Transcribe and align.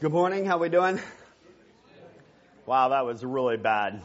Good 0.00 0.12
morning. 0.12 0.44
How 0.44 0.58
we 0.58 0.68
doing? 0.68 1.00
Wow, 2.66 2.88
that 2.88 3.06
was 3.06 3.24
really 3.24 3.56
bad. 3.56 4.02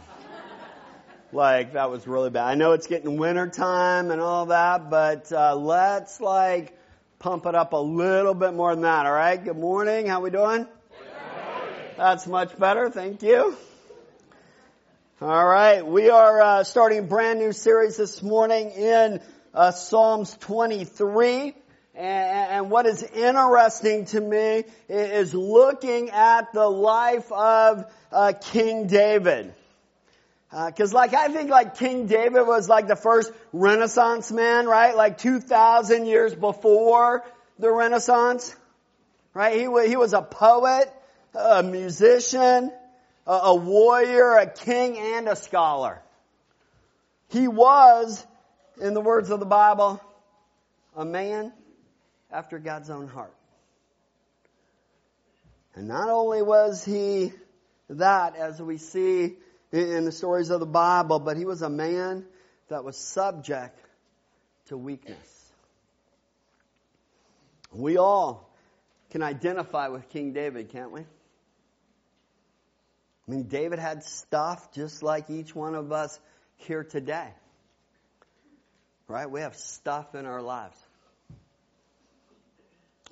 Like 1.33 1.73
that 1.73 1.89
was 1.89 2.05
really 2.05 2.29
bad. 2.29 2.45
I 2.45 2.53
know 2.53 2.73
it's 2.73 2.85
getting 2.85 3.17
winter 3.17 3.47
time 3.47 4.11
and 4.11 4.21
all 4.21 4.45
that, 4.47 4.91
but 4.91 5.31
uh, 5.31 5.55
let's 5.55 6.21
like 6.21 6.77
pump 7.17 7.47
it 7.47 7.55
up 7.55 7.73
a 7.73 7.77
little 7.77 8.35
bit 8.35 8.53
more 8.53 8.73
than 8.73 8.83
that. 8.83 9.07
All 9.07 9.11
right. 9.11 9.43
Good 9.43 9.57
morning. 9.57 10.05
How 10.05 10.21
we 10.21 10.29
doing? 10.29 10.67
That's 11.97 12.27
much 12.27 12.57
better. 12.57 12.91
Thank 12.91 13.23
you. 13.23 13.57
All 15.21 15.45
right. 15.45 15.85
We 15.85 16.11
are 16.11 16.39
uh, 16.39 16.63
starting 16.65 16.99
a 16.99 17.03
brand 17.03 17.39
new 17.39 17.51
series 17.51 17.97
this 17.97 18.21
morning 18.21 18.69
in 18.71 19.21
uh, 19.55 19.71
Psalms 19.71 20.37
23. 20.39 21.55
And 21.99 22.71
what 22.71 22.85
is 22.85 23.03
interesting 23.03 24.05
to 24.05 24.21
me 24.21 24.63
is 24.87 25.33
looking 25.33 26.11
at 26.11 26.53
the 26.53 26.65
life 26.65 27.29
of 27.29 27.91
uh, 28.09 28.31
King 28.39 28.87
David. 28.87 29.53
Because, 30.49 30.93
uh, 30.93 30.97
like, 30.97 31.13
I 31.13 31.27
think 31.27 31.49
like 31.49 31.75
King 31.75 32.07
David 32.07 32.47
was 32.47 32.69
like 32.69 32.87
the 32.87 32.95
first 32.95 33.33
Renaissance 33.51 34.31
man, 34.31 34.65
right? 34.65 34.95
Like 34.95 35.17
2,000 35.17 36.05
years 36.05 36.33
before 36.33 37.25
the 37.59 37.69
Renaissance, 37.69 38.55
right? 39.33 39.55
He, 39.55 39.89
he 39.89 39.97
was 39.97 40.13
a 40.13 40.21
poet, 40.21 40.89
a 41.35 41.63
musician, 41.63 42.71
a, 43.27 43.31
a 43.31 43.55
warrior, 43.55 44.37
a 44.37 44.49
king, 44.49 44.97
and 44.97 45.27
a 45.27 45.35
scholar. 45.35 46.01
He 47.27 47.49
was, 47.49 48.25
in 48.79 48.93
the 48.93 49.01
words 49.01 49.29
of 49.29 49.41
the 49.41 49.45
Bible, 49.45 50.01
a 50.95 51.03
man 51.03 51.51
after 52.31 52.59
God's 52.59 52.89
own 52.89 53.07
heart. 53.07 53.33
And 55.75 55.87
not 55.87 56.09
only 56.09 56.41
was 56.41 56.83
he 56.83 57.31
that, 57.89 58.35
as 58.35 58.61
we 58.61 58.77
see 58.77 59.35
in 59.71 60.05
the 60.05 60.11
stories 60.11 60.49
of 60.49 60.59
the 60.59 60.65
Bible, 60.65 61.19
but 61.19 61.37
he 61.37 61.45
was 61.45 61.61
a 61.61 61.69
man 61.69 62.25
that 62.69 62.83
was 62.83 62.97
subject 62.97 63.79
to 64.67 64.77
weakness. 64.77 65.17
We 67.71 67.97
all 67.97 68.49
can 69.11 69.21
identify 69.21 69.87
with 69.87 70.09
King 70.09 70.33
David, 70.33 70.69
can't 70.69 70.91
we? 70.91 71.01
I 71.01 73.31
mean, 73.31 73.43
David 73.43 73.77
had 73.77 74.03
stuff 74.03 74.73
just 74.73 75.03
like 75.03 75.29
each 75.29 75.53
one 75.53 75.75
of 75.75 75.91
us 75.91 76.19
here 76.57 76.83
today. 76.83 77.29
Right? 79.07 79.29
We 79.29 79.41
have 79.41 79.55
stuff 79.55 80.15
in 80.15 80.25
our 80.25 80.41
lives. 80.41 80.77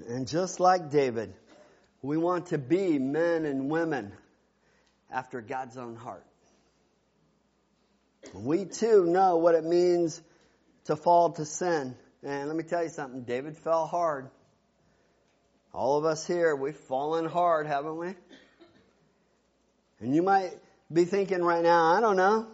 And 0.06 0.28
just 0.28 0.60
like 0.60 0.92
David, 0.92 1.34
we 2.02 2.18
want 2.18 2.48
to 2.48 2.58
be 2.58 3.00
men 3.00 3.46
and 3.46 3.70
women 3.70 4.14
after 5.12 5.42
God's 5.42 5.78
own 5.78 5.96
heart. 5.96 6.26
We 8.34 8.66
too 8.66 9.06
know 9.06 9.38
what 9.38 9.56
it 9.56 9.64
means 9.64 10.22
to 10.86 10.96
fall 10.96 11.32
to 11.32 11.46
sin. 11.46 11.96
And 12.24 12.48
let 12.48 12.56
me 12.56 12.64
tell 12.64 12.84
you 12.84 12.90
something, 12.90 13.24
David 13.24 13.58
fell 13.58 13.88
hard. 13.88 14.30
All 15.74 15.98
of 15.98 16.06
us 16.06 16.26
here, 16.26 16.56
we've 16.56 16.76
fallen 16.76 17.26
hard, 17.26 17.68
haven't 17.68 17.98
we? 17.98 18.16
And 20.00 20.16
you 20.16 20.22
might 20.22 20.52
be 20.92 21.06
thinking 21.06 21.44
right 21.44 21.64
now, 21.64 21.94
I 21.94 22.02
don't 22.02 22.18
know. 22.18 22.48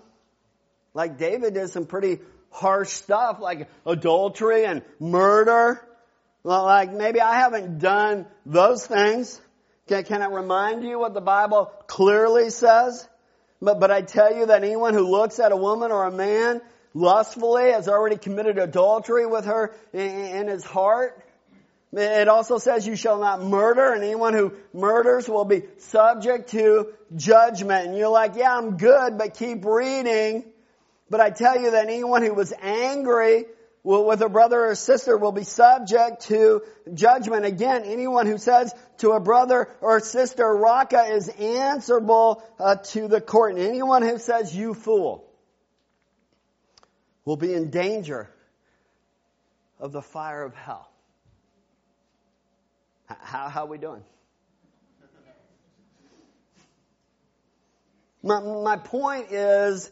Like 0.93 1.17
David 1.17 1.53
did 1.53 1.69
some 1.69 1.85
pretty 1.85 2.19
harsh 2.51 2.89
stuff 2.89 3.39
like 3.39 3.69
adultery 3.85 4.65
and 4.65 4.83
murder 4.99 5.85
like 6.43 6.91
maybe 6.91 7.21
I 7.21 7.35
haven't 7.35 7.79
done 7.79 8.25
those 8.45 8.85
things. 8.85 9.39
Can, 9.87 10.03
can 10.03 10.21
I 10.21 10.27
remind 10.27 10.83
you 10.83 10.99
what 10.99 11.13
the 11.13 11.21
Bible 11.21 11.71
clearly 11.87 12.49
says? 12.49 13.07
But, 13.61 13.79
but 13.79 13.91
I 13.91 14.01
tell 14.01 14.35
you 14.35 14.45
that 14.47 14.63
anyone 14.63 14.93
who 14.93 15.09
looks 15.09 15.39
at 15.39 15.51
a 15.51 15.57
woman 15.57 15.91
or 15.91 16.05
a 16.05 16.11
man 16.11 16.61
lustfully 16.93 17.71
has 17.71 17.87
already 17.87 18.17
committed 18.17 18.57
adultery 18.57 19.25
with 19.25 19.45
her 19.45 19.73
in, 19.93 19.99
in 20.01 20.47
his 20.47 20.63
heart. 20.63 21.19
It 21.93 22.27
also 22.27 22.57
says 22.57 22.87
you 22.87 22.95
shall 22.95 23.19
not 23.19 23.43
murder 23.43 23.93
and 23.93 24.03
anyone 24.03 24.33
who 24.33 24.53
murders 24.73 25.29
will 25.29 25.45
be 25.45 25.63
subject 25.77 26.49
to 26.49 26.93
judgment. 27.15 27.87
And 27.87 27.97
you're 27.97 28.09
like, 28.09 28.35
yeah, 28.35 28.57
I'm 28.57 28.77
good, 28.77 29.17
but 29.17 29.35
keep 29.35 29.63
reading. 29.63 30.45
But 31.09 31.21
I 31.21 31.29
tell 31.29 31.61
you 31.61 31.71
that 31.71 31.85
anyone 31.85 32.23
who 32.23 32.33
was 32.33 32.51
angry 32.61 33.45
with 33.83 34.21
a 34.21 34.29
brother 34.29 34.67
or 34.67 34.75
sister 34.75 35.17
will 35.17 35.33
be 35.33 35.43
subject 35.43 36.27
to 36.27 36.61
judgment. 36.93 37.45
Again, 37.45 37.83
anyone 37.85 38.27
who 38.27 38.37
says 38.37 38.73
to 38.99 39.11
a 39.11 39.19
brother 39.19 39.69
or 39.81 39.99
sister, 39.99 40.55
Raca 40.55 41.03
is 41.13 41.27
answerable 41.27 42.43
uh, 42.59 42.75
to 42.75 43.07
the 43.07 43.19
court. 43.19 43.55
And 43.55 43.61
anyone 43.61 44.01
who 44.01 44.17
says, 44.17 44.55
you 44.55 44.73
fool, 44.73 45.29
will 47.25 47.37
be 47.37 47.53
in 47.53 47.69
danger 47.69 48.29
of 49.79 49.91
the 49.91 50.01
fire 50.01 50.43
of 50.43 50.55
hell. 50.55 50.89
How, 53.05 53.49
how 53.49 53.63
are 53.63 53.67
we 53.67 53.77
doing? 53.77 54.03
My, 58.25 58.39
my 58.39 58.77
point 58.77 59.31
is, 59.31 59.91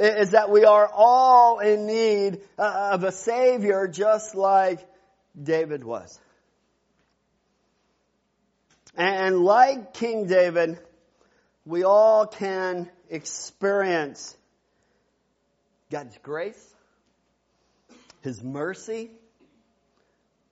is 0.00 0.30
that 0.30 0.50
we 0.50 0.64
are 0.64 0.90
all 0.92 1.58
in 1.58 1.86
need 1.86 2.40
uh, 2.58 2.90
of 2.92 3.04
a 3.04 3.12
Savior 3.12 3.86
just 3.86 4.34
like 4.34 4.80
David 5.40 5.84
was. 5.84 6.18
And 8.96 9.40
like 9.40 9.92
King 9.92 10.26
David, 10.26 10.78
we 11.66 11.84
all 11.84 12.26
can 12.26 12.90
experience 13.10 14.36
God's 15.90 16.16
grace, 16.22 16.74
His 18.22 18.42
mercy, 18.42 19.10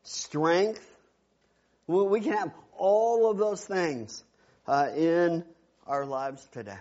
strength. 0.03 0.85
We 1.87 2.21
can 2.21 2.33
have 2.35 2.53
all 2.77 3.31
of 3.31 3.39
those 3.39 3.65
things 3.65 4.23
uh, 4.67 4.91
in 4.95 5.43
our 5.87 6.05
lives 6.05 6.47
today. 6.53 6.79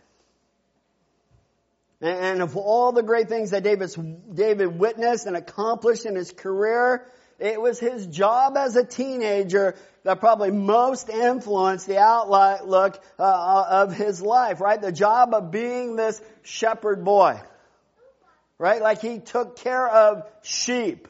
And 2.00 2.44
of 2.44 2.56
all 2.56 2.92
the 2.92 3.02
great 3.02 3.28
things 3.28 3.52
that 3.52 3.64
David 3.64 4.80
witnessed 4.80 5.26
and 5.26 5.36
accomplished 5.36 6.06
in 6.06 6.16
his 6.16 6.32
career, 6.32 7.06
it 7.40 7.60
was 7.60 7.80
his 7.80 8.06
job 8.06 8.56
as 8.56 8.76
a 8.76 8.84
teenager 8.84 9.76
that 10.04 10.20
probably 10.20 10.52
most 10.52 11.10
influenced 11.10 11.88
the 11.88 11.98
outlook 11.98 13.02
uh, 13.18 13.66
of 13.70 13.96
his 13.96 14.22
life, 14.22 14.62
right? 14.62 14.80
The 14.80 14.92
job 14.92 15.34
of 15.34 15.50
being 15.50 15.96
this 15.96 16.22
shepherd 16.44 17.04
boy, 17.04 17.40
right? 18.60 18.82
Like 18.82 19.02
he 19.02 19.20
took 19.20 19.58
care 19.58 19.88
of 19.88 20.24
sheep. 20.44 21.08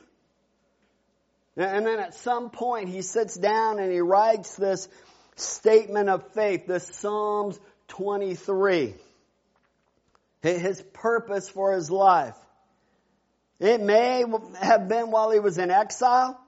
And 1.57 1.85
then 1.85 1.99
at 1.99 2.13
some 2.13 2.49
point 2.49 2.87
he 2.87 3.01
sits 3.01 3.35
down 3.35 3.79
and 3.79 3.91
he 3.91 3.99
writes 3.99 4.55
this 4.55 4.87
statement 5.35 6.07
of 6.07 6.31
faith, 6.33 6.65
this 6.65 6.87
Psalms 6.87 7.59
23 7.89 8.95
his 10.41 10.81
purpose 10.93 11.49
for 11.49 11.73
his 11.73 11.89
life. 11.89 12.35
It 13.59 13.81
may 13.81 14.23
have 14.61 14.87
been 14.87 15.09
while 15.09 15.31
he 15.31 15.39
was 15.39 15.57
in 15.57 15.71
exile, 15.71 16.39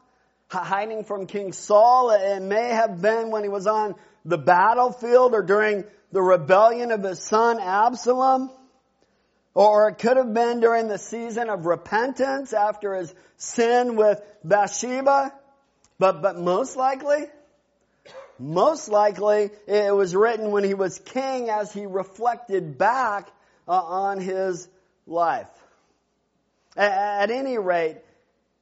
hiding 0.50 1.04
from 1.06 1.26
King 1.26 1.54
Saul. 1.54 2.12
It 2.12 2.42
may 2.42 2.70
have 2.70 3.02
been 3.02 3.32
when 3.32 3.44
he 3.44 3.50
was 3.50 3.66
on 3.66 3.96
the 4.26 4.38
battlefield 4.38 5.34
or 5.34 5.42
during 5.42 5.86
the 6.12 6.22
rebellion 6.22 6.92
of 6.92 7.04
his 7.04 7.20
son 7.20 7.60
Absalom. 7.60 8.52
Or 9.56 9.90
it 9.90 9.96
could 9.98 10.18
have 10.18 10.34
been 10.34 10.60
during 10.60 10.88
the 10.88 11.00
season 11.00 11.50
of 11.50 11.66
repentance 11.66 12.54
after 12.54 12.94
his 12.94 13.14
sin 13.38 13.96
with 13.96 14.22
Bathsheba. 14.44 15.34
But, 15.98 16.22
but 16.22 16.38
most 16.38 16.78
likely, 16.78 17.26
most 18.38 18.88
likely 18.88 19.50
it 19.68 19.94
was 19.94 20.16
written 20.16 20.52
when 20.52 20.64
he 20.64 20.76
was 20.76 21.00
king 21.00 21.50
as 21.50 21.74
he 21.74 21.88
reflected 21.88 22.78
back 22.78 23.28
uh, 23.70 23.74
on 23.74 24.20
his 24.20 24.68
life. 25.06 25.48
At 26.76 27.30
any 27.30 27.58
rate, 27.58 27.98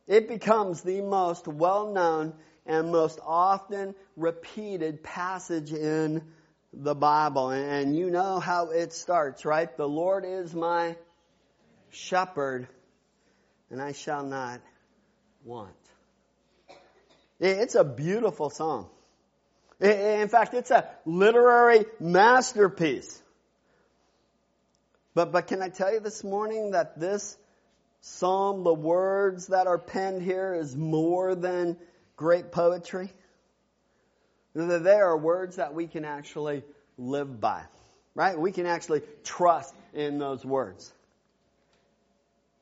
it 0.05 0.27
becomes 0.27 0.81
the 0.81 1.01
most 1.01 1.47
well 1.47 1.91
known 1.93 2.33
and 2.65 2.91
most 2.91 3.19
often 3.25 3.95
repeated 4.17 5.03
passage 5.03 5.71
in 5.71 6.21
the 6.73 6.93
Bible. 6.93 7.49
And 7.49 7.95
you 7.95 8.11
know 8.11 8.39
how 8.39 8.71
it 8.71 8.91
starts, 8.93 9.45
right? 9.45 9.75
The 9.77 9.87
Lord 9.87 10.25
is 10.25 10.53
my 10.53 10.97
shepherd, 11.89 12.67
and 13.69 13.81
I 13.81 13.93
shall 13.93 14.23
not 14.23 14.59
want. 15.45 15.71
It's 17.39 17.75
a 17.75 17.83
beautiful 17.83 18.49
song. 18.49 18.89
In 19.79 20.27
fact, 20.27 20.53
it's 20.53 20.71
a 20.71 20.89
literary 21.05 21.85
masterpiece. 21.99 23.21
But, 25.17 25.31
but 25.31 25.47
can 25.47 25.63
I 25.63 25.69
tell 25.69 25.91
you 25.91 25.99
this 25.99 26.23
morning 26.23 26.71
that 26.73 26.99
this 26.99 27.35
psalm, 28.01 28.63
the 28.63 28.71
words 28.71 29.47
that 29.47 29.65
are 29.65 29.79
penned 29.79 30.21
here, 30.21 30.53
is 30.53 30.75
more 30.75 31.33
than 31.33 31.75
great 32.15 32.51
poetry? 32.51 33.11
They 34.53 34.91
are 34.91 35.17
words 35.17 35.55
that 35.55 35.73
we 35.73 35.87
can 35.87 36.05
actually 36.05 36.63
live 36.99 37.41
by, 37.41 37.63
right? 38.13 38.37
We 38.37 38.51
can 38.51 38.67
actually 38.67 39.01
trust 39.23 39.73
in 39.91 40.19
those 40.19 40.45
words. 40.45 40.93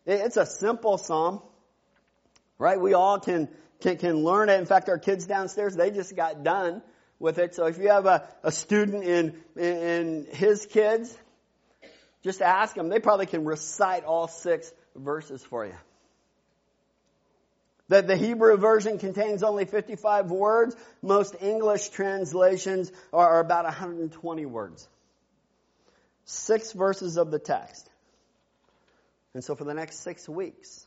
It's 0.06 0.38
a 0.38 0.46
simple 0.46 0.98
psalm, 0.98 1.42
right? 2.58 2.80
We 2.80 2.94
all 2.94 3.20
can, 3.20 3.50
can, 3.82 3.98
can 3.98 4.24
learn 4.24 4.48
it. 4.48 4.62
In 4.62 4.66
fact, 4.66 4.88
our 4.88 4.98
kids 4.98 5.26
downstairs, 5.26 5.76
they 5.76 5.92
just 5.92 6.16
got 6.16 6.46
done 6.46 6.82
with 7.20 7.38
it. 7.38 7.54
So 7.54 7.66
if 7.66 7.78
you 7.80 7.90
have 7.90 8.06
a, 8.06 8.26
a 8.44 8.52
student 8.54 9.04
in, 9.04 9.44
in, 9.58 9.78
in 9.78 10.28
his 10.32 10.66
kids, 10.66 11.18
just 12.26 12.42
ask 12.42 12.74
them. 12.74 12.90
They 12.90 13.00
probably 13.00 13.28
can 13.28 13.46
recite 13.46 14.04
all 14.04 14.28
six 14.28 14.74
verses 14.96 15.44
for 15.44 15.64
you. 15.64 15.76
That 17.90 18.08
the 18.08 18.18
Hebrew 18.18 18.58
version 18.58 18.98
contains 18.98 19.44
only 19.44 19.66
55 19.66 20.32
words. 20.32 20.76
Most 21.04 21.36
English 21.40 21.90
translations 21.90 22.92
are 23.14 23.40
about 23.40 23.66
120 23.66 24.46
words. 24.48 24.90
Six 26.26 26.72
verses 26.72 27.18
of 27.18 27.30
the 27.30 27.38
text. 27.38 27.88
And 29.36 29.44
so 29.44 29.54
for 29.54 29.64
the 29.64 29.76
next 29.76 30.00
six 30.00 30.28
weeks, 30.28 30.85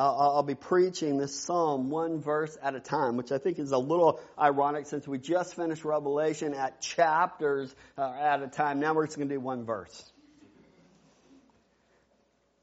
I'll, 0.00 0.42
be 0.42 0.54
preaching 0.54 1.18
this 1.18 1.38
psalm 1.38 1.90
one 1.90 2.20
verse 2.20 2.56
at 2.62 2.74
a 2.74 2.80
time, 2.80 3.16
which 3.16 3.32
I 3.32 3.38
think 3.38 3.58
is 3.58 3.72
a 3.72 3.78
little 3.78 4.18
ironic 4.38 4.86
since 4.86 5.06
we 5.06 5.18
just 5.18 5.54
finished 5.54 5.84
Revelation 5.84 6.54
at 6.54 6.80
chapters 6.80 7.74
uh, 7.98 8.10
at 8.10 8.42
a 8.42 8.48
time. 8.48 8.80
Now 8.80 8.94
we're 8.94 9.06
just 9.06 9.18
going 9.18 9.28
to 9.28 9.34
do 9.34 9.40
one 9.40 9.66
verse. 9.66 10.10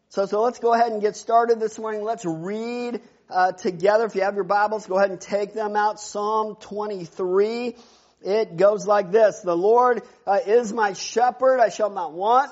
So, 0.09 0.25
so 0.25 0.41
let's 0.41 0.57
go 0.57 0.73
ahead 0.73 0.91
and 0.91 0.99
get 0.99 1.15
started 1.15 1.59
this 1.59 1.77
morning. 1.77 2.01
Let's 2.01 2.25
read 2.25 3.01
uh, 3.29 3.51
together. 3.51 4.05
If 4.05 4.15
you 4.15 4.21
have 4.21 4.33
your 4.33 4.43
Bibles, 4.43 4.87
go 4.87 4.97
ahead 4.97 5.11
and 5.11 5.21
take 5.21 5.53
them 5.53 5.75
out. 5.75 5.99
Psalm 5.99 6.57
23. 6.59 7.75
It 8.23 8.57
goes 8.57 8.87
like 8.87 9.11
this. 9.11 9.41
The 9.41 9.55
Lord 9.55 10.01
uh, 10.25 10.39
is 10.47 10.73
my 10.73 10.93
shepherd. 10.93 11.59
I 11.59 11.69
shall 11.69 11.91
not 11.91 12.13
want. 12.13 12.51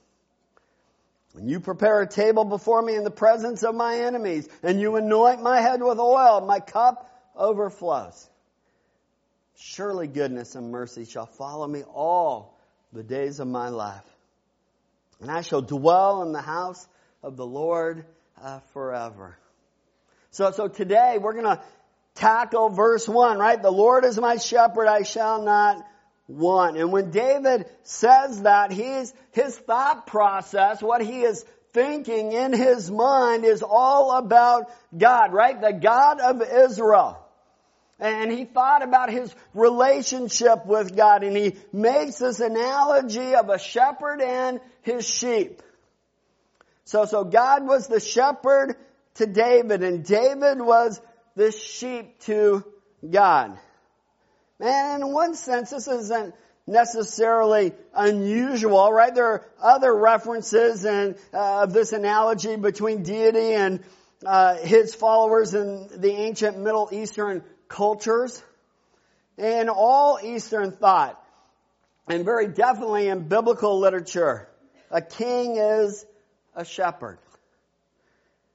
When 1.33 1.47
you 1.47 1.59
prepare 1.59 2.01
a 2.01 2.07
table 2.07 2.43
before 2.43 2.81
me 2.81 2.95
in 2.95 3.03
the 3.03 3.11
presence 3.11 3.63
of 3.63 3.73
my 3.73 3.99
enemies, 3.99 4.47
and 4.63 4.81
you 4.81 4.95
anoint 4.97 5.41
my 5.41 5.61
head 5.61 5.81
with 5.81 5.99
oil, 5.99 6.41
my 6.41 6.59
cup 6.59 7.09
overflows. 7.35 8.29
Surely 9.55 10.07
goodness 10.07 10.55
and 10.55 10.71
mercy 10.71 11.05
shall 11.05 11.25
follow 11.25 11.67
me 11.67 11.83
all 11.83 12.57
the 12.91 13.03
days 13.03 13.39
of 13.39 13.47
my 13.47 13.69
life. 13.69 14.03
And 15.21 15.31
I 15.31 15.41
shall 15.41 15.61
dwell 15.61 16.23
in 16.23 16.33
the 16.33 16.41
house 16.41 16.85
of 17.23 17.37
the 17.37 17.45
Lord 17.45 18.05
uh, 18.41 18.59
forever. 18.73 19.37
So, 20.31 20.51
so 20.51 20.67
today 20.67 21.17
we're 21.21 21.33
gonna 21.33 21.61
tackle 22.15 22.69
verse 22.69 23.07
one, 23.07 23.37
right? 23.37 23.61
The 23.61 23.71
Lord 23.71 24.03
is 24.03 24.19
my 24.19 24.37
shepherd, 24.37 24.87
I 24.87 25.03
shall 25.03 25.43
not 25.43 25.85
want. 26.31 26.77
And 26.77 26.91
when 26.91 27.11
David 27.11 27.65
says 27.83 28.43
that, 28.43 28.71
he's, 28.71 29.13
his 29.31 29.57
thought 29.57 30.07
process, 30.07 30.81
what 30.81 31.01
he 31.01 31.21
is 31.21 31.45
thinking 31.73 32.31
in 32.31 32.53
his 32.53 32.89
mind 32.89 33.45
is 33.45 33.63
all 33.63 34.17
about 34.17 34.71
God, 34.97 35.33
right? 35.33 35.59
The 35.59 35.73
God 35.73 36.19
of 36.19 36.41
Israel. 36.41 37.17
And 37.99 38.31
he 38.31 38.45
thought 38.45 38.81
about 38.81 39.11
his 39.11 39.33
relationship 39.53 40.65
with 40.65 40.95
God 40.95 41.23
and 41.23 41.37
he 41.37 41.57
makes 41.71 42.17
this 42.17 42.39
analogy 42.39 43.35
of 43.35 43.49
a 43.49 43.59
shepherd 43.59 44.21
and 44.21 44.59
his 44.81 45.07
sheep. 45.07 45.61
So, 46.85 47.05
so 47.05 47.23
God 47.23 47.67
was 47.67 47.87
the 47.87 47.99
shepherd 47.99 48.75
to 49.15 49.27
David 49.27 49.83
and 49.83 50.03
David 50.03 50.59
was 50.59 50.99
the 51.35 51.51
sheep 51.51 52.19
to 52.21 52.65
God. 53.07 53.59
And 54.61 55.03
in 55.03 55.11
one 55.11 55.35
sense, 55.35 55.71
this 55.71 55.87
isn't 55.87 56.35
necessarily 56.67 57.73
unusual, 57.93 58.91
right? 58.91 59.13
There 59.13 59.25
are 59.25 59.45
other 59.61 59.93
references 59.93 60.85
and 60.85 61.15
uh, 61.33 61.63
of 61.63 61.73
this 61.73 61.93
analogy 61.93 62.55
between 62.55 63.03
deity 63.03 63.53
and 63.53 63.83
uh, 64.25 64.55
his 64.57 64.93
followers 64.93 65.53
in 65.53 65.89
the 65.97 66.11
ancient 66.11 66.59
Middle 66.59 66.89
Eastern 66.91 67.43
cultures. 67.67 68.41
In 69.37 69.69
all 69.69 70.19
Eastern 70.21 70.71
thought, 70.71 71.21
and 72.07 72.23
very 72.23 72.47
definitely 72.47 73.07
in 73.07 73.27
biblical 73.27 73.79
literature, 73.79 74.47
a 74.91 75.01
king 75.01 75.57
is 75.57 76.05
a 76.55 76.65
shepherd. 76.65 77.17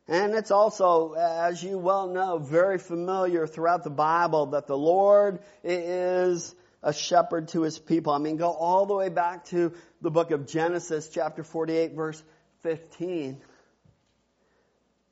And 0.08 0.34
it's 0.34 0.52
also, 0.52 1.14
as 1.14 1.62
you 1.62 1.78
well 1.78 2.08
know, 2.08 2.38
very 2.38 2.78
familiar 2.78 3.46
throughout 3.46 3.82
the 3.82 3.90
Bible 3.90 4.46
that 4.46 4.68
the 4.68 4.76
Lord 4.76 5.40
is 5.64 6.54
a 6.82 6.92
shepherd 6.92 7.48
to 7.48 7.62
his 7.62 7.78
people. 7.78 8.12
I 8.12 8.18
mean, 8.18 8.36
go 8.36 8.52
all 8.52 8.86
the 8.86 8.94
way 8.94 9.08
back 9.08 9.46
to 9.46 9.72
the 10.00 10.10
book 10.10 10.30
of 10.30 10.46
Genesis, 10.46 11.08
chapter 11.08 11.42
48, 11.42 11.94
verse 11.94 12.22
15. 12.62 13.42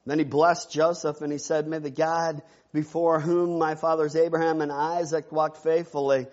Then 0.06 0.19
he 0.19 0.25
blessed 0.25 0.70
Joseph 0.70 1.23
and 1.23 1.32
he 1.32 1.38
said, 1.38 1.67
May 1.67 1.79
the 1.79 1.91
God 1.91 2.43
before 2.73 3.19
whom 3.19 3.58
my 3.58 3.75
fathers 3.75 4.14
Abraham 4.14 4.61
and 4.61 4.70
Isaac 4.70 5.32
walked 5.32 5.58
faithfully, 5.58 6.29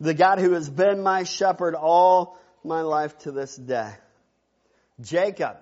the 0.00 0.14
God 0.14 0.38
who 0.38 0.52
has 0.52 0.70
been 0.70 1.02
my 1.02 1.24
shepherd 1.24 1.74
all 1.74 2.38
my 2.64 2.80
life 2.82 3.16
to 3.20 3.32
this 3.32 3.56
day. 3.56 3.92
Jacob, 5.00 5.56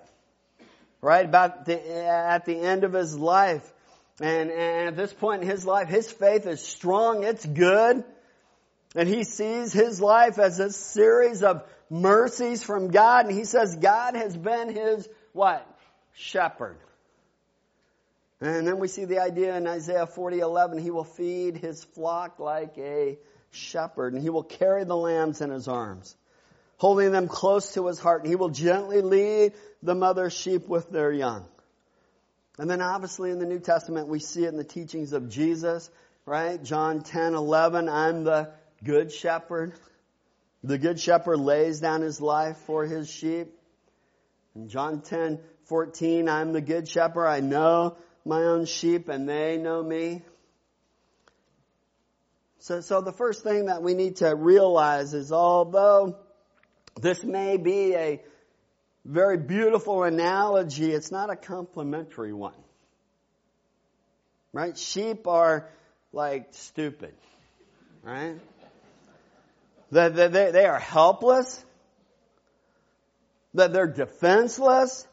right 1.05 1.25
about 1.25 1.65
the, 1.65 2.03
at 2.03 2.45
the 2.45 2.59
end 2.59 2.83
of 2.83 2.91
his 2.91 3.15
life. 3.15 3.71
And, 4.19 4.49
and 4.49 4.87
at 4.87 4.95
this 4.97 5.13
point 5.13 5.43
in 5.43 5.47
his 5.47 5.63
life, 5.63 5.87
his 5.87 6.11
faith 6.11 6.47
is 6.47 6.65
strong, 6.65 7.23
it's 7.23 7.45
good. 7.45 8.03
And 8.95 9.07
he 9.07 9.23
sees 9.23 9.71
his 9.71 10.01
life 10.01 10.39
as 10.39 10.59
a 10.59 10.71
series 10.71 11.43
of 11.43 11.63
mercies 11.91 12.63
from 12.63 12.87
God. 12.87 13.27
And 13.27 13.37
he 13.37 13.43
says 13.43 13.75
God 13.75 14.15
has 14.15 14.35
been 14.35 14.73
his 14.73 15.07
what? 15.31 15.67
Shepherd. 16.13 16.77
And 18.41 18.67
then 18.67 18.79
we 18.79 18.87
see 18.87 19.05
the 19.05 19.19
idea 19.19 19.55
in 19.55 19.67
Isaiah 19.67 20.07
40, 20.07 20.39
11, 20.39 20.79
he 20.79 20.89
will 20.89 21.03
feed 21.03 21.57
his 21.57 21.83
flock 21.83 22.39
like 22.39 22.77
a 22.79 23.19
shepherd 23.51 24.13
and 24.13 24.21
he 24.23 24.29
will 24.29 24.43
carry 24.43 24.83
the 24.83 24.97
lambs 24.97 25.39
in 25.41 25.49
his 25.51 25.67
arms 25.67 26.15
holding 26.77 27.11
them 27.11 27.27
close 27.27 27.73
to 27.73 27.87
his 27.87 27.99
heart. 27.99 28.21
And 28.21 28.29
he 28.29 28.35
will 28.35 28.49
gently 28.49 29.01
lead 29.01 29.53
the 29.81 29.95
mother 29.95 30.29
sheep 30.29 30.67
with 30.67 30.89
their 30.89 31.11
young. 31.11 31.45
And 32.57 32.69
then 32.69 32.81
obviously 32.81 33.31
in 33.31 33.39
the 33.39 33.45
New 33.45 33.59
Testament, 33.59 34.07
we 34.07 34.19
see 34.19 34.45
it 34.45 34.49
in 34.49 34.57
the 34.57 34.63
teachings 34.63 35.13
of 35.13 35.29
Jesus, 35.29 35.89
right? 36.25 36.61
John 36.63 37.01
10, 37.01 37.33
11, 37.33 37.89
I'm 37.89 38.23
the 38.23 38.51
good 38.83 39.11
shepherd. 39.11 39.73
The 40.63 40.77
good 40.77 40.99
shepherd 40.99 41.37
lays 41.37 41.79
down 41.79 42.01
his 42.01 42.21
life 42.21 42.57
for 42.65 42.85
his 42.85 43.09
sheep. 43.09 43.53
In 44.55 44.69
John 44.69 45.01
10, 45.01 45.39
14, 45.65 46.29
I'm 46.29 46.53
the 46.53 46.61
good 46.61 46.87
shepherd. 46.87 47.27
I 47.27 47.41
know 47.41 47.97
my 48.25 48.41
own 48.43 48.65
sheep 48.65 49.09
and 49.09 49.27
they 49.27 49.57
know 49.57 49.83
me. 49.83 50.23
So, 52.59 52.81
so 52.81 53.01
the 53.01 53.11
first 53.13 53.43
thing 53.43 53.65
that 53.65 53.83
we 53.83 53.93
need 53.93 54.17
to 54.17 54.33
realize 54.33 55.13
is 55.13 55.31
although 55.31 56.17
this 57.01 57.23
may 57.23 57.57
be 57.57 57.93
a 57.95 58.21
very 59.03 59.37
beautiful 59.37 60.03
analogy. 60.03 60.91
It's 60.91 61.11
not 61.11 61.29
a 61.29 61.35
complimentary 61.35 62.33
one. 62.33 62.53
Right? 64.53 64.77
Sheep 64.77 65.27
are 65.27 65.69
like 66.13 66.47
stupid. 66.51 67.13
Right? 68.03 68.39
That 69.91 70.15
they, 70.15 70.27
they, 70.27 70.51
they 70.51 70.65
are 70.65 70.79
helpless. 70.79 71.63
That 73.53 73.73
they're 73.73 73.87
defenseless. 73.87 75.05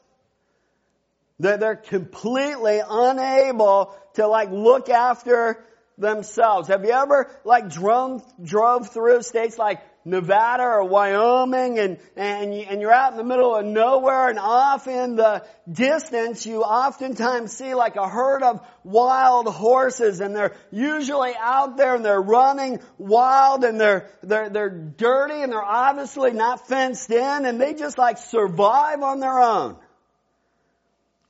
That 1.41 1.61
they're 1.61 1.77
completely 1.77 2.81
unable 2.89 3.95
to 4.15 4.27
like 4.29 4.51
look 4.51 4.89
after 4.89 5.65
themselves. 5.99 6.69
Have 6.69 6.85
you 6.85 6.93
ever 6.93 7.31
like 7.45 7.69
drove, 7.69 8.23
drove 8.43 8.93
through 8.93 9.23
states 9.23 9.59
like 9.59 9.81
Nevada 10.05 10.65
or 10.65 10.85
Wyoming 10.85 11.79
and, 11.79 11.99
and, 12.17 12.53
and 12.53 12.81
you're 12.81 12.93
out 12.93 13.13
in 13.13 13.19
the 13.19 13.25
middle 13.25 13.55
of 13.55 13.65
nowhere 13.65 14.29
and 14.29 14.39
off 14.39 14.89
in 14.89 15.15
the 15.15 15.45
distance 15.71 16.45
you 16.45 16.63
oftentimes 16.63 17.53
see 17.53 17.75
like 17.75 17.95
a 17.95 18.09
herd 18.09 18.43
of 18.43 18.67
wild 18.83 19.47
horses 19.47 20.21
and 20.21 20.35
they're 20.35 20.57
usually 20.73 21.35
out 21.39 21.77
there 21.77 21.95
and 21.95 22.05
they're 22.05 22.21
running 22.21 22.81
wild 22.99 23.63
and 23.63 23.81
they're, 23.81 24.11
they're, 24.23 24.49
they're 24.49 24.71
dirty 24.71 25.41
and 25.41 25.53
they're 25.53 25.63
obviously 25.63 26.33
not 26.33 26.67
fenced 26.67 27.11
in 27.11 27.47
and 27.47 27.61
they 27.61 27.75
just 27.75 27.97
like 27.97 28.19
survive 28.19 29.03
on 29.03 29.21
their 29.21 29.39
own. 29.39 29.77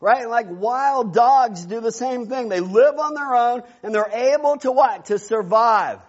Right? 0.01 0.29
Like 0.29 0.47
wild 0.49 1.13
dogs 1.13 1.65
do 1.65 1.81
the 1.81 1.93
same 1.93 2.27
thing. 2.27 2.49
They 2.49 2.61
live 2.61 2.99
on 2.99 3.15
their 3.15 3.35
own 3.37 3.63
and 3.83 3.95
they're 3.95 4.11
able 4.11 4.57
to 4.59 4.73
what? 4.73 5.05
To 5.07 5.19
survive. 5.19 6.01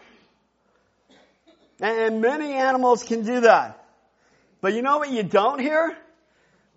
And 1.79 2.21
many 2.21 2.53
animals 2.53 3.03
can 3.03 3.23
do 3.23 3.41
that. 3.41 3.85
But 4.61 4.73
you 4.73 4.81
know 4.81 4.97
what 4.97 5.11
you 5.11 5.23
don't 5.23 5.59
hear? 5.59 5.97